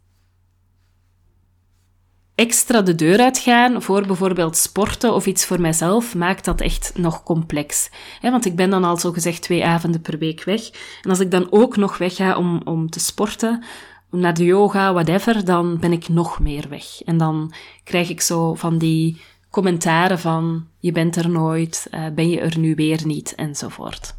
extra 2.35 2.83
de 2.83 2.95
deur 2.95 3.21
uitgaan 3.21 3.83
voor 3.83 4.07
bijvoorbeeld 4.07 4.57
sporten 4.57 5.15
of 5.15 5.27
iets 5.27 5.47
voor 5.47 5.61
mijzelf, 5.61 6.15
maakt 6.15 6.45
dat 6.45 6.61
echt 6.61 6.93
nog 6.97 7.23
complex. 7.23 7.91
want 8.23 8.45
ik 8.45 8.57
ben 8.57 8.71
dan 8.71 8.85
al 8.85 8.97
zo 8.97 9.13
gezegd 9.13 9.43
twee 9.43 9.65
avonden 9.65 10.01
per 10.01 10.19
week 10.19 10.45
weg. 10.45 10.71
En 11.03 11.11
als 11.11 11.21
ik 11.21 11.31
dan 11.31 11.47
ook 11.51 11.77
nog 11.77 11.99
wegga 11.99 12.37
om, 12.37 12.61
om 12.65 12.91
te 12.91 13.01
sporten, 13.01 13.65
naar 14.11 14.35
de 14.35 14.45
yoga, 14.45 14.93
whatever, 14.93 15.45
dan 15.45 15.79
ben 15.79 15.93
ik 15.93 16.09
nog 16.09 16.41
meer 16.41 16.69
weg. 16.69 17.03
En 17.03 17.19
dan 17.19 17.53
krijg 17.85 18.09
ik 18.09 18.21
zo 18.21 18.55
van 18.55 18.79
die 18.79 19.21
commentaren 19.51 20.19
van 20.19 20.67
je 20.79 20.93
bent 20.93 21.17
er 21.17 21.31
nooit, 21.31 21.87
uh, 21.91 22.07
ben 22.15 22.31
je 22.31 22.41
er 22.41 22.59
nu 22.59 22.75
weer 22.75 23.07
niet, 23.07 23.35
enzovoort. 23.35 24.17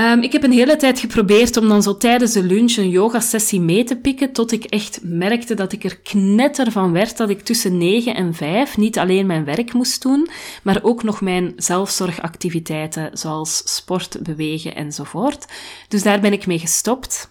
Um, 0.00 0.22
ik 0.22 0.32
heb 0.32 0.42
een 0.42 0.52
hele 0.52 0.76
tijd 0.76 1.00
geprobeerd 1.00 1.56
om 1.56 1.68
dan 1.68 1.82
zo 1.82 1.96
tijdens 1.96 2.32
de 2.32 2.42
lunch 2.42 2.76
een 2.76 2.90
yogasessie 2.90 3.60
mee 3.60 3.84
te 3.84 3.96
pikken, 3.96 4.32
tot 4.32 4.52
ik 4.52 4.64
echt 4.64 5.00
merkte 5.02 5.54
dat 5.54 5.72
ik 5.72 5.84
er 5.84 5.98
knetter 5.98 6.72
van 6.72 6.92
werd 6.92 7.16
dat 7.16 7.30
ik 7.30 7.40
tussen 7.40 7.78
9 7.78 8.14
en 8.14 8.34
5 8.34 8.76
niet 8.76 8.98
alleen 8.98 9.26
mijn 9.26 9.44
werk 9.44 9.72
moest 9.72 10.02
doen, 10.02 10.28
maar 10.62 10.82
ook 10.82 11.02
nog 11.02 11.20
mijn 11.20 11.52
zelfzorgactiviteiten, 11.56 13.18
zoals 13.18 13.74
sport, 13.74 14.22
bewegen 14.22 14.74
enzovoort. 14.74 15.46
Dus 15.88 16.02
daar 16.02 16.20
ben 16.20 16.32
ik 16.32 16.46
mee 16.46 16.58
gestopt. 16.58 17.30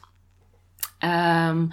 Um, 1.04 1.70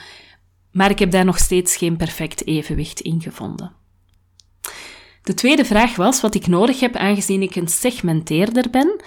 maar 0.72 0.90
ik 0.90 0.98
heb 0.98 1.10
daar 1.10 1.24
nog 1.24 1.38
steeds 1.38 1.76
geen 1.76 1.96
perfect 1.96 2.46
evenwicht 2.46 3.00
in 3.00 3.20
gevonden. 3.20 3.72
De 5.22 5.34
tweede 5.34 5.64
vraag 5.64 5.96
was 5.96 6.20
wat 6.20 6.34
ik 6.34 6.46
nodig 6.46 6.80
heb 6.80 6.96
aangezien 6.96 7.42
ik 7.42 7.56
een 7.56 7.68
segmenteerder 7.68 8.70
ben. 8.70 9.00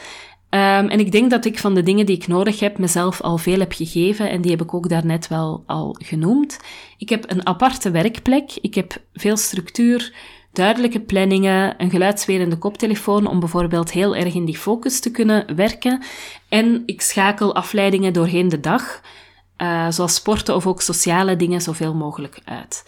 Um, 0.51 0.89
en 0.89 0.99
ik 0.99 1.11
denk 1.11 1.29
dat 1.29 1.45
ik 1.45 1.59
van 1.59 1.73
de 1.73 1.83
dingen 1.83 2.05
die 2.05 2.15
ik 2.15 2.27
nodig 2.27 2.59
heb 2.59 2.77
mezelf 2.77 3.21
al 3.21 3.37
veel 3.37 3.59
heb 3.59 3.73
gegeven 3.73 4.29
en 4.29 4.41
die 4.41 4.51
heb 4.51 4.61
ik 4.61 4.73
ook 4.73 4.89
daarnet 4.89 5.27
wel 5.27 5.63
al 5.65 5.95
genoemd. 5.99 6.59
Ik 6.97 7.09
heb 7.09 7.31
een 7.31 7.45
aparte 7.45 7.91
werkplek, 7.91 8.51
ik 8.61 8.75
heb 8.75 9.01
veel 9.13 9.37
structuur, 9.37 10.13
duidelijke 10.53 10.99
planningen, 10.99 11.75
een 11.77 11.89
geluidswerende 11.89 12.57
koptelefoon 12.57 13.27
om 13.27 13.39
bijvoorbeeld 13.39 13.91
heel 13.91 14.15
erg 14.15 14.33
in 14.33 14.45
die 14.45 14.57
focus 14.57 14.99
te 14.99 15.11
kunnen 15.11 15.55
werken 15.55 16.03
en 16.47 16.83
ik 16.85 17.01
schakel 17.01 17.55
afleidingen 17.55 18.13
doorheen 18.13 18.49
de 18.49 18.59
dag, 18.59 19.01
uh, 19.57 19.89
zoals 19.89 20.15
sporten 20.15 20.55
of 20.55 20.67
ook 20.67 20.81
sociale 20.81 21.35
dingen, 21.35 21.61
zoveel 21.61 21.93
mogelijk 21.93 22.39
uit. 22.45 22.83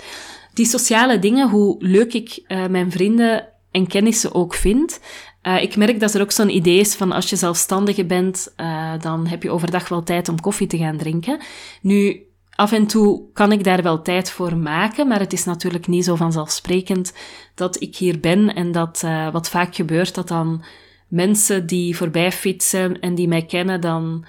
Die 0.54 0.65
sociale 0.65 1.19
dingen, 1.19 1.50
hoe 1.50 1.76
leuk 1.80 2.13
ik 2.13 2.43
uh, 2.47 2.65
mijn 2.67 2.91
vrienden 2.91 3.47
en 3.71 3.88
kennissen 3.88 4.34
ook 4.34 4.54
vind, 4.54 5.00
uh, 5.43 5.62
ik 5.62 5.75
merk 5.75 5.99
dat 5.99 6.13
er 6.13 6.21
ook 6.21 6.32
zo'n 6.32 6.56
idee 6.56 6.80
is 6.80 6.95
van 6.95 7.12
als 7.12 7.30
je 7.30 7.36
zelfstandige 7.36 8.06
bent, 8.06 8.54
uh, 8.58 8.93
dan 8.99 9.27
heb 9.27 9.43
je 9.43 9.51
overdag 9.51 9.89
wel 9.89 10.04
tijd 10.04 10.30
om 10.30 10.39
koffie 10.39 10.67
te 10.67 10.77
gaan 10.77 10.97
drinken. 10.97 11.39
Nu, 11.82 12.21
af 12.56 12.71
en 12.71 12.88
toe 12.88 13.21
kan 13.34 13.51
ik 13.51 13.63
daar 13.63 13.84
wel 13.84 14.01
tijd 14.01 14.32
voor 14.32 14.58
maken, 14.58 15.08
maar 15.08 15.19
het 15.19 15.34
is 15.34 15.43
natuurlijk 15.43 15.88
niet 15.88 16.06
zo 16.06 16.15
vanzelfsprekend 16.15 17.13
dat 17.56 17.82
ik 17.82 17.95
hier 17.95 18.19
ben 18.19 18.56
en 18.56 18.71
dat 18.71 19.01
uh, 19.06 19.32
wat 19.32 19.49
vaak 19.49 19.75
gebeurt, 19.75 20.15
dat 20.15 20.27
dan 20.27 20.63
mensen 21.08 21.65
die 21.65 21.97
voorbij 21.97 22.32
fietsen 22.32 22.99
en 22.99 23.15
die 23.15 23.27
mij 23.27 23.45
kennen, 23.45 23.82
dan 23.82 24.25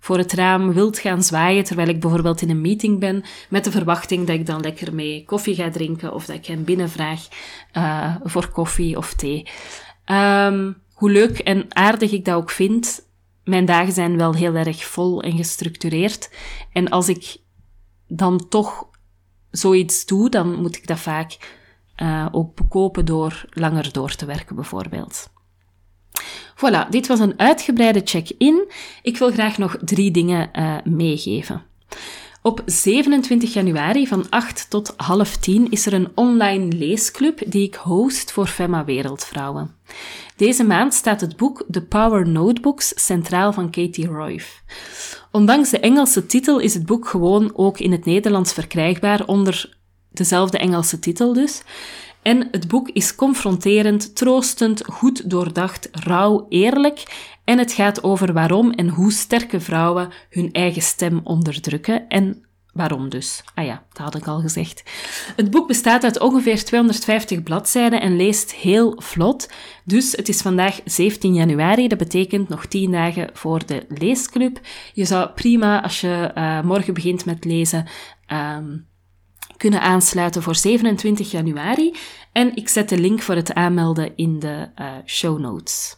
voor 0.00 0.18
het 0.18 0.32
raam 0.32 0.72
wilt 0.72 0.98
gaan 0.98 1.22
zwaaien, 1.22 1.64
terwijl 1.64 1.88
ik 1.88 2.00
bijvoorbeeld 2.00 2.40
in 2.40 2.50
een 2.50 2.60
meeting 2.60 3.00
ben, 3.00 3.24
met 3.48 3.64
de 3.64 3.70
verwachting 3.70 4.26
dat 4.26 4.36
ik 4.36 4.46
dan 4.46 4.60
lekker 4.60 4.94
mee 4.94 5.24
koffie 5.24 5.54
ga 5.54 5.70
drinken 5.70 6.12
of 6.14 6.26
dat 6.26 6.36
ik 6.36 6.46
hen 6.46 6.64
binnenvraag 6.64 7.20
voor 8.22 8.48
koffie 8.48 8.96
of 8.96 9.14
thee. 9.14 9.46
Um, 10.10 10.82
hoe 10.92 11.10
leuk 11.10 11.38
en 11.38 11.66
aardig 11.68 12.12
ik 12.12 12.24
dat 12.24 12.34
ook 12.34 12.50
vind, 12.50 13.08
mijn 13.44 13.64
dagen 13.64 13.92
zijn 13.92 14.16
wel 14.16 14.34
heel 14.34 14.54
erg 14.54 14.84
vol 14.84 15.22
en 15.22 15.36
gestructureerd. 15.36 16.30
En 16.72 16.88
als 16.88 17.08
ik 17.08 17.36
dan 18.08 18.48
toch 18.48 18.86
zoiets 19.50 20.06
doe, 20.06 20.30
dan 20.30 20.60
moet 20.60 20.76
ik 20.76 20.86
dat 20.86 20.98
vaak 20.98 21.58
uh, 22.02 22.26
ook 22.30 22.54
bekopen 22.54 23.04
door 23.04 23.44
langer 23.50 23.92
door 23.92 24.14
te 24.14 24.26
werken, 24.26 24.56
bijvoorbeeld. 24.56 25.30
Voilà, 26.54 26.88
dit 26.90 27.06
was 27.06 27.18
een 27.18 27.38
uitgebreide 27.38 28.00
check-in. 28.04 28.72
Ik 29.02 29.16
wil 29.16 29.30
graag 29.30 29.58
nog 29.58 29.76
drie 29.80 30.10
dingen 30.10 30.50
uh, 30.52 30.76
meegeven. 30.84 31.62
Op 32.46 32.62
27 32.66 33.52
januari 33.52 34.06
van 34.06 34.26
8 34.30 34.70
tot 34.70 34.94
half 34.96 35.36
10 35.36 35.70
is 35.70 35.86
er 35.86 35.92
een 35.92 36.08
online 36.14 36.76
leesclub 36.76 37.42
die 37.46 37.66
ik 37.66 37.74
host 37.74 38.32
voor 38.32 38.46
Femma 38.46 38.84
Wereldvrouwen. 38.84 39.74
Deze 40.36 40.64
maand 40.64 40.94
staat 40.94 41.20
het 41.20 41.36
boek 41.36 41.64
The 41.70 41.82
Power 41.82 42.28
Notebooks 42.28 42.92
centraal 43.04 43.52
van 43.52 43.70
Katie 43.70 44.06
Royf. 44.06 44.62
Ondanks 45.32 45.70
de 45.70 45.80
Engelse 45.80 46.26
titel 46.26 46.58
is 46.58 46.74
het 46.74 46.86
boek 46.86 47.08
gewoon 47.08 47.50
ook 47.54 47.78
in 47.78 47.92
het 47.92 48.04
Nederlands 48.04 48.52
verkrijgbaar 48.52 49.26
onder 49.26 49.76
dezelfde 50.10 50.58
Engelse 50.58 50.98
titel 50.98 51.32
dus. 51.32 51.62
En 52.26 52.48
het 52.50 52.68
boek 52.68 52.88
is 52.88 53.14
confronterend, 53.14 54.16
troostend, 54.16 54.82
goed 54.86 55.30
doordacht, 55.30 55.88
rauw, 55.92 56.46
eerlijk. 56.48 57.02
En 57.44 57.58
het 57.58 57.72
gaat 57.72 58.02
over 58.02 58.32
waarom 58.32 58.70
en 58.70 58.88
hoe 58.88 59.12
sterke 59.12 59.60
vrouwen 59.60 60.08
hun 60.30 60.52
eigen 60.52 60.82
stem 60.82 61.20
onderdrukken 61.24 62.08
en 62.08 62.40
Waarom 62.72 63.08
dus? 63.08 63.42
Ah 63.54 63.64
ja, 63.64 63.82
dat 63.92 63.98
had 63.98 64.14
ik 64.14 64.26
al 64.26 64.40
gezegd. 64.40 64.82
Het 65.36 65.50
boek 65.50 65.66
bestaat 65.66 66.04
uit 66.04 66.20
ongeveer 66.20 66.64
250 66.64 67.42
bladzijden 67.42 68.00
en 68.00 68.16
leest 68.16 68.54
heel 68.54 69.00
vlot. 69.02 69.50
Dus 69.84 70.12
het 70.12 70.28
is 70.28 70.42
vandaag 70.42 70.80
17 70.84 71.34
januari, 71.34 71.88
dat 71.88 71.98
betekent 71.98 72.48
nog 72.48 72.66
10 72.66 72.90
dagen 72.90 73.30
voor 73.32 73.66
de 73.66 73.86
leesclub. 73.88 74.60
Je 74.92 75.04
zou 75.04 75.28
prima, 75.28 75.82
als 75.82 76.00
je 76.00 76.30
uh, 76.34 76.62
morgen 76.62 76.94
begint 76.94 77.24
met 77.24 77.44
lezen, 77.44 77.86
um, 78.32 78.86
kunnen 79.56 79.80
aansluiten 79.80 80.42
voor 80.42 80.54
27 80.54 81.30
januari. 81.30 81.94
En 82.32 82.56
ik 82.56 82.68
zet 82.68 82.88
de 82.88 82.98
link 82.98 83.22
voor 83.22 83.34
het 83.34 83.54
aanmelden 83.54 84.12
in 84.16 84.38
de 84.38 84.68
uh, 84.78 84.92
show 85.06 85.38
notes. 85.38 85.96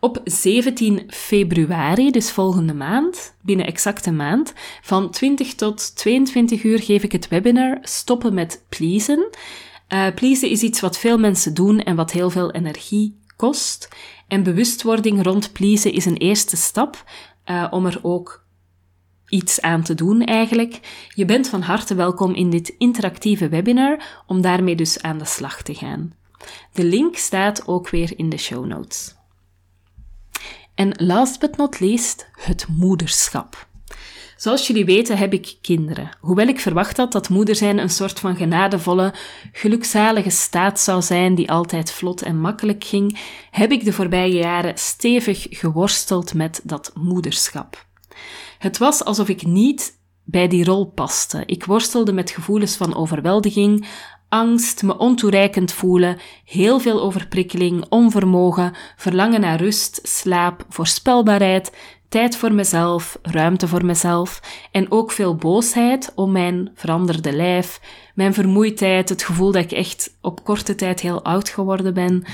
Op 0.00 0.20
17 0.24 1.02
februari, 1.08 2.10
dus 2.10 2.30
volgende 2.30 2.74
maand, 2.74 3.34
binnen 3.42 3.66
exact 3.66 4.06
een 4.06 4.16
maand, 4.16 4.52
van 4.82 5.10
20 5.10 5.54
tot 5.54 5.96
22 5.96 6.62
uur 6.62 6.82
geef 6.82 7.02
ik 7.02 7.12
het 7.12 7.28
webinar 7.28 7.78
Stoppen 7.82 8.34
met 8.34 8.64
pleasen. 8.68 9.28
Uh, 9.88 10.06
pleasen 10.14 10.50
is 10.50 10.62
iets 10.62 10.80
wat 10.80 10.98
veel 10.98 11.18
mensen 11.18 11.54
doen 11.54 11.80
en 11.80 11.96
wat 11.96 12.12
heel 12.12 12.30
veel 12.30 12.50
energie 12.50 13.18
kost. 13.36 13.88
En 14.28 14.42
bewustwording 14.42 15.22
rond 15.22 15.52
pleasen 15.52 15.92
is 15.92 16.04
een 16.04 16.16
eerste 16.16 16.56
stap 16.56 17.04
uh, 17.46 17.66
om 17.70 17.86
er 17.86 17.98
ook 18.02 18.46
iets 19.28 19.60
aan 19.60 19.82
te 19.82 19.94
doen 19.94 20.24
eigenlijk. 20.24 20.80
Je 21.14 21.24
bent 21.24 21.48
van 21.48 21.62
harte 21.62 21.94
welkom 21.94 22.34
in 22.34 22.50
dit 22.50 22.74
interactieve 22.78 23.48
webinar 23.48 24.22
om 24.26 24.40
daarmee 24.40 24.76
dus 24.76 25.02
aan 25.02 25.18
de 25.18 25.24
slag 25.24 25.62
te 25.62 25.74
gaan. 25.74 26.12
De 26.72 26.84
link 26.84 27.16
staat 27.16 27.66
ook 27.66 27.88
weer 27.88 28.12
in 28.16 28.28
de 28.28 28.38
show 28.38 28.66
notes. 28.66 29.16
En 30.74 30.92
last 30.96 31.40
but 31.40 31.56
not 31.56 31.80
least, 31.80 32.28
het 32.32 32.66
moederschap. 32.68 33.66
Zoals 34.36 34.66
jullie 34.66 34.84
weten 34.84 35.18
heb 35.18 35.32
ik 35.32 35.56
kinderen. 35.62 36.16
Hoewel 36.20 36.46
ik 36.46 36.60
verwacht 36.60 36.96
had 36.96 37.12
dat 37.12 37.28
moeder 37.28 37.54
zijn 37.54 37.78
een 37.78 37.90
soort 37.90 38.20
van 38.20 38.36
genadevolle, 38.36 39.14
gelukzalige 39.52 40.30
staat 40.30 40.80
zou 40.80 41.02
zijn 41.02 41.34
die 41.34 41.50
altijd 41.50 41.92
vlot 41.92 42.22
en 42.22 42.40
makkelijk 42.40 42.84
ging, 42.84 43.18
heb 43.50 43.70
ik 43.72 43.84
de 43.84 43.92
voorbije 43.92 44.34
jaren 44.34 44.78
stevig 44.78 45.46
geworsteld 45.50 46.34
met 46.34 46.60
dat 46.64 46.90
moederschap. 46.94 47.86
Het 48.58 48.78
was 48.78 49.04
alsof 49.04 49.28
ik 49.28 49.46
niet 49.46 49.98
bij 50.24 50.48
die 50.48 50.64
rol 50.64 50.86
paste. 50.86 51.42
Ik 51.46 51.64
worstelde 51.64 52.12
met 52.12 52.30
gevoelens 52.30 52.76
van 52.76 52.94
overweldiging, 52.96 53.88
angst, 54.28 54.82
me 54.82 54.98
ontoereikend 54.98 55.72
voelen, 55.72 56.18
heel 56.44 56.80
veel 56.80 57.00
overprikkeling, 57.00 57.84
onvermogen, 57.88 58.74
verlangen 58.96 59.40
naar 59.40 59.60
rust, 59.60 60.00
slaap, 60.02 60.64
voorspelbaarheid, 60.68 61.72
tijd 62.08 62.36
voor 62.36 62.52
mezelf, 62.52 63.18
ruimte 63.22 63.68
voor 63.68 63.84
mezelf 63.84 64.40
en 64.72 64.90
ook 64.90 65.12
veel 65.12 65.36
boosheid 65.36 66.12
om 66.14 66.32
mijn 66.32 66.70
veranderde 66.74 67.32
lijf, 67.32 67.80
mijn 68.14 68.34
vermoeidheid, 68.34 69.08
het 69.08 69.22
gevoel 69.22 69.52
dat 69.52 69.62
ik 69.62 69.72
echt 69.72 70.16
op 70.20 70.44
korte 70.44 70.74
tijd 70.74 71.00
heel 71.00 71.24
oud 71.24 71.48
geworden 71.48 71.94
ben 71.94 72.24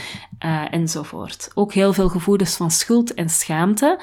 uh, 0.44 0.62
enzovoort. 0.70 1.50
Ook 1.54 1.72
heel 1.72 1.92
veel 1.92 2.08
gevoelens 2.08 2.56
van 2.56 2.70
schuld 2.70 3.14
en 3.14 3.30
schaamte. 3.30 4.00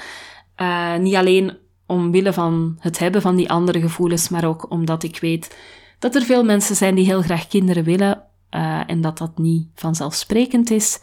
Uh, 0.58 0.96
niet 0.96 1.16
alleen 1.16 1.58
omwille 1.92 2.34
van 2.34 2.76
het 2.80 3.00
hebben 3.00 3.22
van 3.22 3.36
die 3.36 3.50
andere 3.50 3.82
gevoelens, 3.82 4.30
maar 4.30 4.46
ook 4.46 4.72
omdat 4.72 5.04
ik 5.04 5.20
weet 5.20 5.58
dat 6.00 6.16
er 6.16 6.22
veel 6.22 6.44
mensen 6.44 6.76
zijn 6.76 6.96
die 6.96 7.06
heel 7.06 7.22
graag 7.22 7.48
kinderen 7.48 7.84
willen 7.84 8.24
uh, 8.52 8.82
en 8.86 9.02
dat 9.02 9.18
dat 9.18 9.38
niet 9.38 9.68
vanzelfsprekend 9.76 10.72
is. 10.72 11.00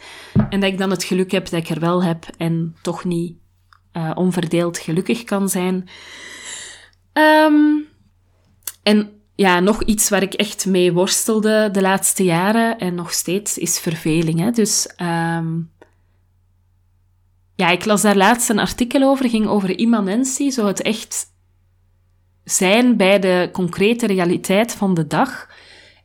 En 0.49 0.59
dat 0.59 0.71
ik 0.71 0.77
dan 0.77 0.89
het 0.89 1.03
geluk 1.03 1.31
heb 1.31 1.49
dat 1.49 1.59
ik 1.59 1.69
er 1.69 1.79
wel 1.79 2.03
heb 2.03 2.25
en 2.37 2.75
toch 2.81 3.03
niet 3.03 3.33
uh, 3.93 4.11
onverdeeld 4.15 4.77
gelukkig 4.77 5.23
kan 5.23 5.49
zijn. 5.49 5.89
Um, 7.13 7.87
en 8.83 9.09
ja, 9.35 9.59
nog 9.59 9.83
iets 9.83 10.09
waar 10.09 10.21
ik 10.21 10.33
echt 10.33 10.65
mee 10.65 10.93
worstelde 10.93 11.69
de 11.71 11.81
laatste 11.81 12.23
jaren 12.23 12.77
en 12.77 12.95
nog 12.95 13.13
steeds 13.13 13.57
is 13.57 13.79
verveling. 13.79 14.39
Hè? 14.39 14.51
Dus 14.51 14.93
um, 15.01 15.71
ja, 17.59 17.69
ik 17.69 17.85
las 17.85 18.01
daar 18.01 18.15
laatst 18.15 18.49
een 18.49 18.59
artikel 18.59 19.03
over, 19.03 19.29
ging 19.29 19.47
over 19.47 19.79
immanentie, 19.79 20.51
zo 20.51 20.65
het 20.65 20.81
echt 20.81 21.25
zijn 22.43 22.97
bij 22.97 23.19
de 23.19 23.49
concrete 23.51 24.07
realiteit 24.07 24.73
van 24.73 24.93
de 24.93 25.07
dag. 25.07 25.49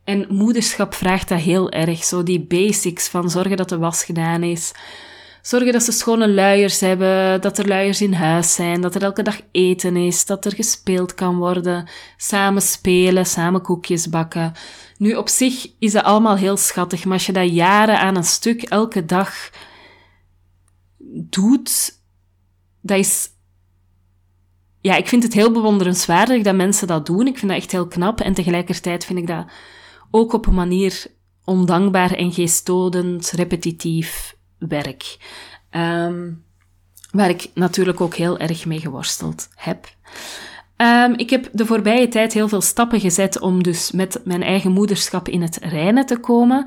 En 0.05 0.27
moederschap 0.29 0.95
vraagt 0.95 1.29
dat 1.29 1.41
heel 1.41 1.71
erg, 1.71 2.05
zo 2.05 2.23
die 2.23 2.41
basics 2.41 3.09
van 3.09 3.31
zorgen 3.31 3.57
dat 3.57 3.69
de 3.69 3.79
was 3.79 4.05
gedaan 4.05 4.43
is, 4.43 4.73
zorgen 5.43 5.73
dat 5.73 5.83
ze 5.83 5.93
schone 5.93 6.29
luiers 6.29 6.81
hebben, 6.81 7.41
dat 7.41 7.59
er 7.59 7.69
luiers 7.69 8.01
in 8.01 8.13
huis 8.13 8.55
zijn, 8.55 8.81
dat 8.81 8.95
er 8.95 9.03
elke 9.03 9.23
dag 9.23 9.41
eten 9.51 9.97
is, 9.97 10.27
dat 10.27 10.45
er 10.45 10.55
gespeeld 10.55 11.15
kan 11.15 11.37
worden, 11.37 11.89
samen 12.17 12.63
spelen, 12.63 13.27
samen 13.27 13.63
koekjes 13.63 14.09
bakken. 14.09 14.53
Nu, 14.99 15.15
op 15.15 15.29
zich 15.29 15.67
is 15.79 15.93
dat 15.93 16.05
allemaal 16.05 16.37
heel 16.37 16.57
schattig, 16.57 17.05
maar 17.05 17.15
als 17.15 17.27
je 17.27 17.33
dat 17.33 17.55
jaren 17.55 17.99
aan 17.99 18.17
een 18.17 18.25
stuk 18.25 18.63
elke 18.63 19.05
dag 19.05 19.51
doet, 21.15 21.99
dat 22.81 22.99
is 22.99 23.35
ja, 24.85 24.97
ik 24.97 25.09
vind 25.09 25.23
het 25.23 25.33
heel 25.33 25.53
bewonderenswaardig 25.53 26.43
dat 26.43 26.55
mensen 26.55 26.87
dat 26.87 27.07
doen. 27.07 27.27
Ik 27.27 27.39
vind 27.39 27.51
dat 27.51 27.61
echt 27.61 27.73
heel 27.73 27.87
knap. 27.87 28.21
En 28.21 28.35
tegelijkertijd 28.35 29.05
vind 29.05 29.19
ik 29.19 29.27
dat 29.27 29.47
ook 30.11 30.33
op 30.33 30.47
een 30.47 30.55
manier 30.55 31.07
ondankbaar 31.45 32.11
en 32.11 32.33
geestdodend, 32.33 33.31
repetitief 33.31 34.37
werk. 34.59 35.17
Um, 35.71 36.45
waar 37.11 37.29
ik 37.29 37.51
natuurlijk 37.55 38.01
ook 38.01 38.15
heel 38.15 38.39
erg 38.39 38.67
mee 38.67 38.81
geworsteld 38.81 39.49
heb. 39.55 39.89
Um, 40.77 41.15
ik 41.17 41.31
heb 41.31 41.49
de 41.53 41.67
voorbije 41.67 42.09
tijd 42.09 42.33
heel 42.33 42.49
veel 42.49 42.61
stappen 42.61 43.01
gezet 43.01 43.41
om 43.41 43.63
dus 43.63 43.91
met 43.91 44.21
mijn 44.25 44.43
eigen 44.43 44.73
moederschap 44.73 45.29
in 45.29 45.43
het 45.43 45.57
reinen 45.57 46.07
te 46.07 46.17
komen. 46.17 46.59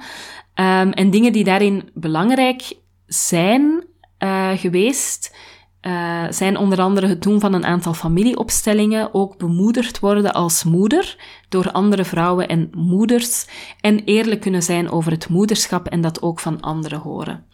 Um, 0.55 0.91
en 0.91 1.09
dingen 1.09 1.31
die 1.31 1.43
daarin 1.43 1.89
belangrijk 1.93 2.73
zijn 3.05 3.86
uh, 4.19 4.49
geweest, 4.55 5.35
uh, 5.81 6.23
zijn 6.29 6.57
onder 6.57 6.81
andere 6.81 7.07
het 7.07 7.21
doen 7.21 7.39
van 7.39 7.53
een 7.53 7.65
aantal 7.65 7.93
familieopstellingen, 7.93 9.13
ook 9.13 9.37
bemoedigd 9.37 9.99
worden 9.99 10.33
als 10.33 10.63
moeder 10.63 11.15
door 11.49 11.71
andere 11.71 12.05
vrouwen 12.05 12.47
en 12.47 12.69
moeders 12.75 13.47
en 13.81 14.03
eerlijk 14.03 14.41
kunnen 14.41 14.63
zijn 14.63 14.89
over 14.91 15.11
het 15.11 15.29
moederschap 15.29 15.87
en 15.87 16.01
dat 16.01 16.21
ook 16.21 16.39
van 16.39 16.61
anderen 16.61 16.99
horen. 16.99 17.45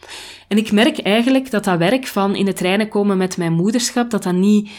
En 0.48 0.58
ik 0.58 0.72
merk 0.72 1.00
eigenlijk 1.00 1.52
dat 1.52 1.64
dat 1.64 1.78
werk 1.78 2.08
van 2.08 2.36
in 2.36 2.48
het 2.48 2.60
reinen 2.60 2.90
komen 2.90 3.18
met 3.18 3.38
mijn 3.38 3.54
moederschap, 3.54 4.10
dat 4.10 4.24
dat 4.24 4.34
niet 4.34 4.72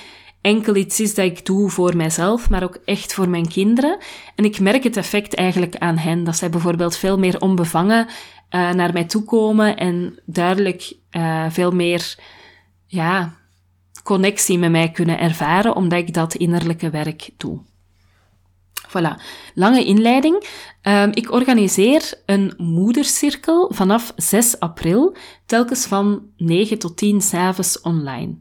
enkel 0.45 0.77
iets 0.77 1.01
is 1.01 1.15
dat 1.15 1.25
ik 1.25 1.47
doe 1.47 1.71
voor 1.71 1.97
mijzelf, 1.97 2.51
maar 2.51 2.63
ook 2.63 2.79
echt 2.85 3.15
voor 3.15 3.29
mijn 3.29 3.49
kinderen. 3.49 3.99
En 4.35 4.45
ik 4.45 4.61
merk 4.61 4.85
het 4.85 4.97
effect 4.97 5.35
eigenlijk 5.35 5.77
aan 5.77 5.99
hen, 5.99 6.25
dat 6.25 6.37
zij 6.37 6.51
bijvoorbeeld 6.51 6.97
veel 6.97 7.19
meer 7.19 7.41
onbevangen 7.41 8.07
uh, 8.55 8.71
naar 8.73 8.93
mij 8.93 9.05
toe 9.05 9.25
komen 9.25 9.77
en 9.77 10.19
duidelijk 10.25 10.97
uh, 11.11 11.47
veel 11.49 11.71
meer 11.71 12.19
ja, 12.87 13.35
connectie 14.03 14.59
met 14.59 14.71
mij 14.71 14.91
kunnen 14.91 15.19
ervaren, 15.19 15.77
omdat 15.77 15.99
ik 15.99 16.15
dat 16.15 16.35
innerlijke 16.35 16.91
werk 16.91 17.31
doe. 17.37 17.61
Voilà, 18.89 19.23
lange 19.55 19.85
inleiding. 19.85 20.47
Um, 20.83 21.11
ik 21.15 21.33
organiseer 21.33 22.15
een 22.27 22.55
moedercirkel 22.57 23.71
vanaf 23.75 24.13
6 24.17 24.61
april, 24.61 25.17
telkens 25.47 25.87
van 25.87 26.23
9 26.37 26.79
tot 26.79 26.97
10 26.97 27.21
s'avonds 27.21 27.81
online. 27.81 28.35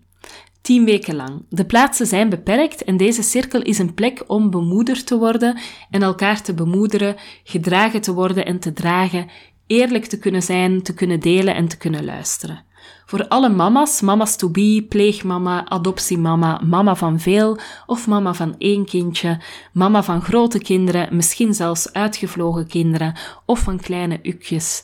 10 0.62 0.86
weken 0.86 1.16
lang. 1.16 1.46
De 1.50 1.66
plaatsen 1.66 2.08
zijn 2.08 2.30
beperkt 2.30 2.84
en 2.84 2.98
deze 2.98 3.24
cirkel 3.24 3.62
is 3.62 3.78
een 3.78 3.94
plek 3.94 4.24
om 4.28 4.50
bemoederd 4.50 5.08
te 5.08 5.18
worden 5.18 5.60
en 5.90 6.02
elkaar 6.02 6.42
te 6.42 6.54
bemoederen, 6.54 7.16
gedragen 7.44 8.02
te 8.02 8.14
worden 8.14 8.46
en 8.46 8.60
te 8.60 8.74
dragen, 8.74 9.30
eerlijk 9.68 10.06
te 10.06 10.20
kunnen 10.20 10.44
zijn, 10.44 10.82
te 10.82 10.94
kunnen 10.94 11.20
delen 11.20 11.56
en 11.56 11.68
te 11.68 11.78
kunnen 11.78 12.06
luisteren. 12.06 12.66
Voor 13.06 13.28
alle 13.28 13.50
mama's, 13.50 14.02
mama's 14.02 14.36
to 14.36 14.50
be, 14.50 14.86
pleegmama, 14.90 15.70
adoptiemama, 15.70 16.62
mama 16.64 16.96
van 16.96 17.20
veel 17.20 17.58
of 17.86 18.08
mama 18.08 18.34
van 18.34 18.56
één 18.58 18.86
kindje, 18.86 19.42
mama 19.74 20.04
van 20.04 20.22
grote 20.22 20.60
kinderen, 20.60 21.16
misschien 21.16 21.54
zelfs 21.54 21.94
uitgevlogen 21.94 22.68
kinderen 22.68 23.16
of 23.46 23.60
van 23.60 23.80
kleine 23.80 24.20
ukjes. 24.22 24.84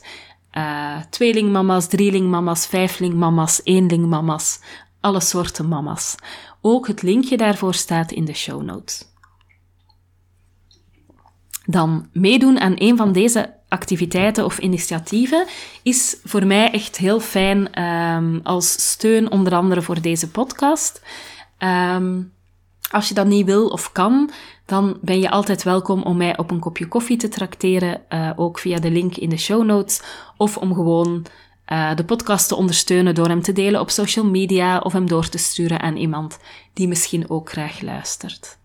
Uh, 0.52 0.96
tweelingmama's, 1.10 1.88
drielingmama's, 1.88 2.66
vijflingmama's, 2.66 3.60
eenlingmama's, 3.64 4.60
alle 5.00 5.20
soorten 5.20 5.68
mama's. 5.68 6.14
Ook 6.60 6.86
het 6.86 7.02
linkje 7.02 7.36
daarvoor 7.36 7.74
staat 7.74 8.12
in 8.12 8.24
de 8.24 8.34
show 8.34 8.62
notes. 8.62 9.08
Dan 11.64 12.08
meedoen 12.12 12.60
aan 12.60 12.74
een 12.76 12.96
van 12.96 13.12
deze 13.12 13.59
activiteiten 13.70 14.44
of 14.44 14.58
initiatieven 14.58 15.46
is 15.82 16.16
voor 16.24 16.46
mij 16.46 16.70
echt 16.70 16.96
heel 16.96 17.20
fijn 17.20 17.82
um, 17.82 18.40
als 18.42 18.90
steun, 18.90 19.30
onder 19.30 19.54
andere 19.54 19.82
voor 19.82 20.00
deze 20.00 20.30
podcast. 20.30 21.02
Um, 21.58 22.32
als 22.90 23.08
je 23.08 23.14
dat 23.14 23.26
niet 23.26 23.46
wil 23.46 23.68
of 23.68 23.92
kan, 23.92 24.30
dan 24.66 24.98
ben 25.00 25.20
je 25.20 25.30
altijd 25.30 25.62
welkom 25.62 26.02
om 26.02 26.16
mij 26.16 26.38
op 26.38 26.50
een 26.50 26.58
kopje 26.58 26.88
koffie 26.88 27.16
te 27.16 27.28
trakteren, 27.28 28.02
uh, 28.08 28.30
ook 28.36 28.58
via 28.58 28.78
de 28.78 28.90
link 28.90 29.16
in 29.16 29.28
de 29.28 29.36
show 29.36 29.64
notes, 29.64 30.02
of 30.36 30.56
om 30.56 30.74
gewoon 30.74 31.26
uh, 31.72 31.94
de 31.94 32.04
podcast 32.04 32.48
te 32.48 32.54
ondersteunen 32.54 33.14
door 33.14 33.28
hem 33.28 33.42
te 33.42 33.52
delen 33.52 33.80
op 33.80 33.90
social 33.90 34.24
media 34.24 34.78
of 34.78 34.92
hem 34.92 35.08
door 35.08 35.28
te 35.28 35.38
sturen 35.38 35.80
aan 35.80 35.96
iemand 35.96 36.38
die 36.72 36.88
misschien 36.88 37.30
ook 37.30 37.50
graag 37.50 37.80
luistert. 37.80 38.58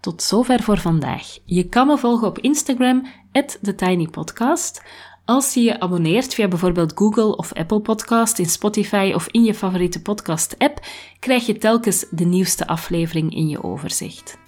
Tot 0.00 0.22
zover 0.22 0.62
voor 0.62 0.78
vandaag. 0.78 1.38
Je 1.44 1.68
kan 1.68 1.86
me 1.86 1.98
volgen 1.98 2.28
op 2.28 2.38
Instagram, 2.38 3.06
TheTinyPodcast. 3.32 4.82
Als 5.24 5.54
je 5.54 5.62
je 5.62 5.80
abonneert 5.80 6.34
via 6.34 6.48
bijvoorbeeld 6.48 6.92
Google 6.94 7.36
of 7.36 7.52
Apple 7.52 7.80
Podcast, 7.80 8.38
in 8.38 8.46
Spotify 8.46 9.12
of 9.14 9.28
in 9.30 9.44
je 9.44 9.54
favoriete 9.54 10.02
podcast-app, 10.02 10.86
krijg 11.18 11.46
je 11.46 11.58
telkens 11.58 12.04
de 12.10 12.24
nieuwste 12.24 12.66
aflevering 12.66 13.34
in 13.34 13.48
je 13.48 13.62
overzicht. 13.62 14.38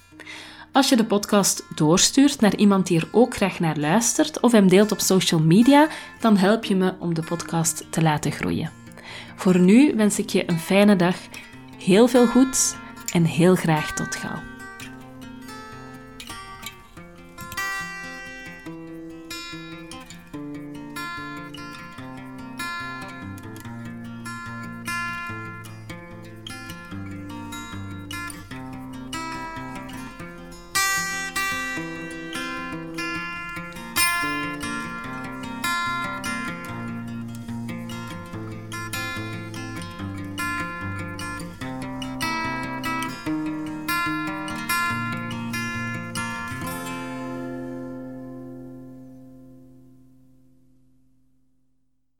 Als 0.71 0.89
je 0.89 0.95
de 0.95 1.05
podcast 1.05 1.63
doorstuurt 1.75 2.41
naar 2.41 2.55
iemand 2.55 2.87
die 2.87 2.99
er 2.99 3.09
ook 3.11 3.35
graag 3.35 3.59
naar 3.59 3.77
luistert 3.77 4.39
of 4.39 4.51
hem 4.51 4.67
deelt 4.67 4.91
op 4.91 4.99
social 4.99 5.39
media, 5.39 5.87
dan 6.19 6.37
help 6.37 6.65
je 6.65 6.75
me 6.75 6.93
om 6.99 7.13
de 7.13 7.23
podcast 7.23 7.85
te 7.89 8.01
laten 8.01 8.31
groeien. 8.31 8.71
Voor 9.35 9.59
nu 9.59 9.95
wens 9.95 10.19
ik 10.19 10.29
je 10.29 10.49
een 10.49 10.59
fijne 10.59 10.95
dag, 10.95 11.15
heel 11.77 12.07
veel 12.07 12.27
goeds 12.27 12.75
en 13.13 13.23
heel 13.23 13.55
graag 13.55 13.93
tot 13.93 14.15
gauw. 14.15 14.54